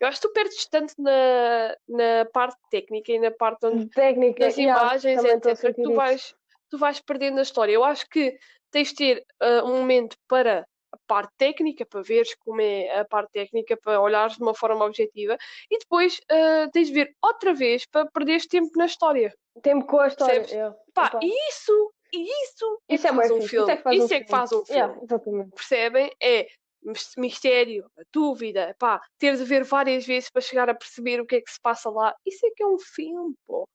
[0.00, 4.44] Eu acho que tu perdes tanto na, na parte técnica e na parte onde, Técnica,
[4.44, 6.34] das yeah, imagens, a etc., tu vais,
[6.70, 7.72] tu vais perdendo a história.
[7.72, 8.36] Eu acho que
[8.74, 13.04] tens de ter ah, um momento para a parte técnica, para veres como é a
[13.04, 15.36] parte técnica, para olhares de uma forma objetiva,
[15.70, 19.32] e depois ah, tens de ver outra vez para perderes tempo na história.
[19.62, 20.44] Tempo com a história.
[20.48, 20.76] Yeah.
[20.92, 23.72] Pá, e isso, e isso, é Isso é que faz bué um filme.
[23.72, 24.94] Isso é que faz um é que faz um filme.
[24.94, 25.50] Yeah.
[25.54, 26.10] Percebem?
[26.20, 26.46] É
[26.82, 31.26] mis- mistério, a dúvida, pá, ter de ver várias vezes para chegar a perceber o
[31.26, 32.14] que é que se passa lá.
[32.26, 33.66] Isso é que é um filme, porra.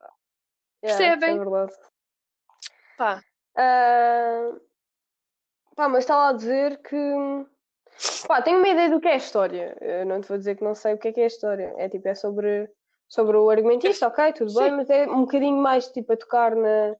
[0.83, 1.35] Yeah, isso Percebem?
[1.35, 1.73] É verdade.
[2.97, 3.23] Pá,
[3.57, 4.55] Ah,
[5.79, 7.45] pá, mas estava a dizer que.
[8.27, 9.77] Pá, tenho uma ideia do que é a história.
[9.79, 11.73] Eu não te vou dizer que não sei o que é que é a história.
[11.77, 12.69] É tipo, é sobre,
[13.07, 14.59] sobre o argumentista, ok, tudo Sim.
[14.59, 16.95] bem, mas é um bocadinho mais tipo a tocar na,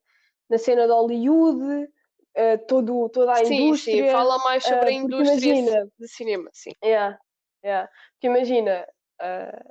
[0.49, 1.89] na cena de Hollywood,
[2.35, 4.03] eh, todo, toda a sim, indústria.
[4.05, 6.71] sim, fala mais sobre ah, a porque indústria imagina- de cinema, sim.
[6.83, 7.19] Yeah,
[7.63, 7.89] yeah.
[8.13, 8.87] Porque imagina,
[9.21, 9.65] ah,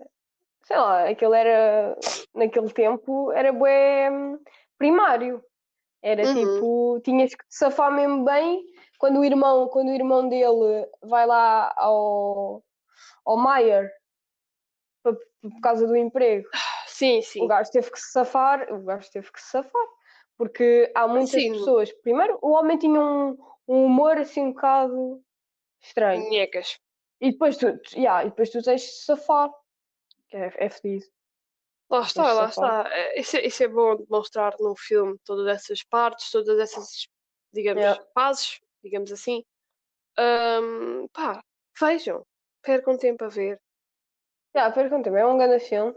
[0.65, 1.97] sei lá, aquele era,
[2.35, 4.39] naquele tempo, era bué hum,
[4.79, 5.43] primário.
[6.03, 6.35] Era Uhum.
[6.35, 8.63] tipo, tinhas que te safar mesmo bem
[8.99, 12.62] quando o irmão, quando o irmão dele vai lá ao,
[13.24, 13.90] ao Maier
[15.03, 15.16] por
[15.62, 16.49] causa do emprego.
[16.86, 17.46] Sim, O sim.
[17.46, 19.86] gajo teve que se safar, o gajo teve que se safar.
[20.36, 21.53] Porque há muitas Sim.
[21.53, 21.92] pessoas.
[22.03, 23.36] Primeiro, o homem tinha um,
[23.66, 25.22] um humor assim um bocado
[25.80, 26.28] estranho.
[26.28, 26.78] Nhecas.
[27.20, 29.51] E depois tu, yeah, e depois tu tens de safar.
[30.32, 31.05] É, é fedido.
[31.90, 32.88] Lá está, lá está.
[32.92, 37.09] É, Isso, é- isso é bom demonstrar num filme todas essas partes, todas essas,
[37.53, 38.05] digamos, Yeah.
[38.14, 39.43] fases, digamos assim.
[40.18, 41.43] Ahm, pá,
[41.80, 42.24] vejam,
[42.62, 43.61] percam tempo a ver.
[44.55, 45.95] Yeah, pergunta também, é um grande filme.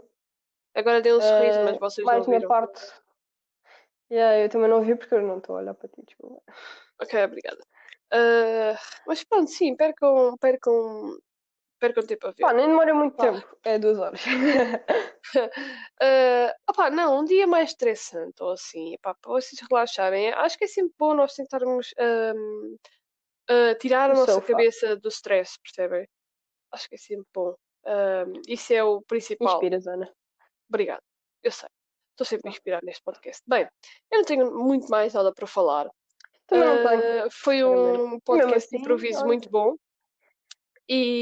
[0.74, 2.48] Agora dei um sorriso, Eh, mas vocês mais não viram.
[2.48, 2.80] parte.
[4.10, 6.42] Yeah, eu também não vi porque eu não estou a olhar para ti, desculpa.
[7.00, 7.62] Ok, obrigada.
[8.12, 11.18] Ah, mas pronto, sim, percam, percam,
[11.82, 12.42] percam tempo a ver.
[12.42, 13.24] Pá, nem demora muito Pá.
[13.24, 13.56] tempo.
[13.64, 14.20] É duas horas.
[16.00, 20.30] Ah, opá, não, um dia mais estressante ou assim, para vocês relaxarem.
[20.32, 22.76] Acho que é sempre bom nós tentarmos ahm,
[23.50, 24.46] ah, tirar a Do nossa sofá.
[24.46, 26.06] cabeça do stress, percebem?
[26.72, 27.54] Acho que é sempre bom.
[27.84, 29.54] Ahm, isso é o principal.
[29.54, 30.08] Inspiras, Ana.
[30.68, 31.02] Obrigada,
[31.42, 31.68] eu sei.
[32.12, 33.42] Estou sempre a inspirar neste podcast.
[33.46, 33.66] Bem,
[34.10, 35.90] eu não tenho muito mais nada para falar.
[36.46, 37.24] Também não tenho.
[37.24, 39.26] Ah, foi um podcast de assim, improviso olha.
[39.26, 39.74] muito bom.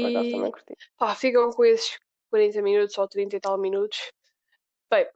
[0.01, 0.75] Por acaso E também curti.
[0.97, 1.97] pá, ficam com esses
[2.29, 4.11] 40 minutos ou 30 e tal minutos.
[4.89, 5.07] Bem,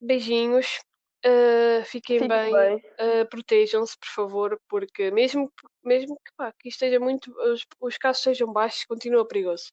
[0.00, 0.80] beijinhos.
[1.24, 2.52] ah, fiquem Fique bem.
[2.52, 2.76] bem.
[2.76, 7.98] uh, protejam-se, por favor, porque mesmo, que- mesmo que, pá, que esteja muito, os, os
[7.98, 9.72] casos sejam baixos, continua perigoso.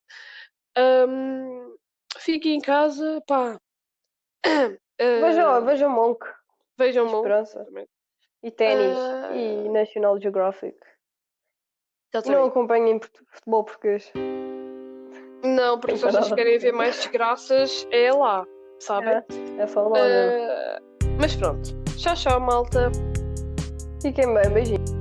[0.76, 1.76] Ahm,
[2.20, 3.60] fiquem em casa, pá.
[5.00, 6.26] Vejam, Ah, vejam Monk.
[6.78, 7.68] vejam Monk, Esperança.
[8.44, 8.98] E ténis.
[9.36, 10.76] E National Geographic.
[12.26, 12.50] E não Exatamente.
[12.50, 13.00] acompanhem
[13.32, 14.12] futebol português.
[15.44, 18.46] Não, porque se vocês querem ver mais desgraças, é lá,
[18.80, 19.10] sabem?
[19.10, 19.26] É,
[19.62, 19.96] é mesmo.
[19.96, 20.80] Ah,
[21.20, 21.70] mas pronto.
[21.96, 22.92] Tchau, tchau, malta.
[24.02, 24.97] Fiquem bem, beijinhos.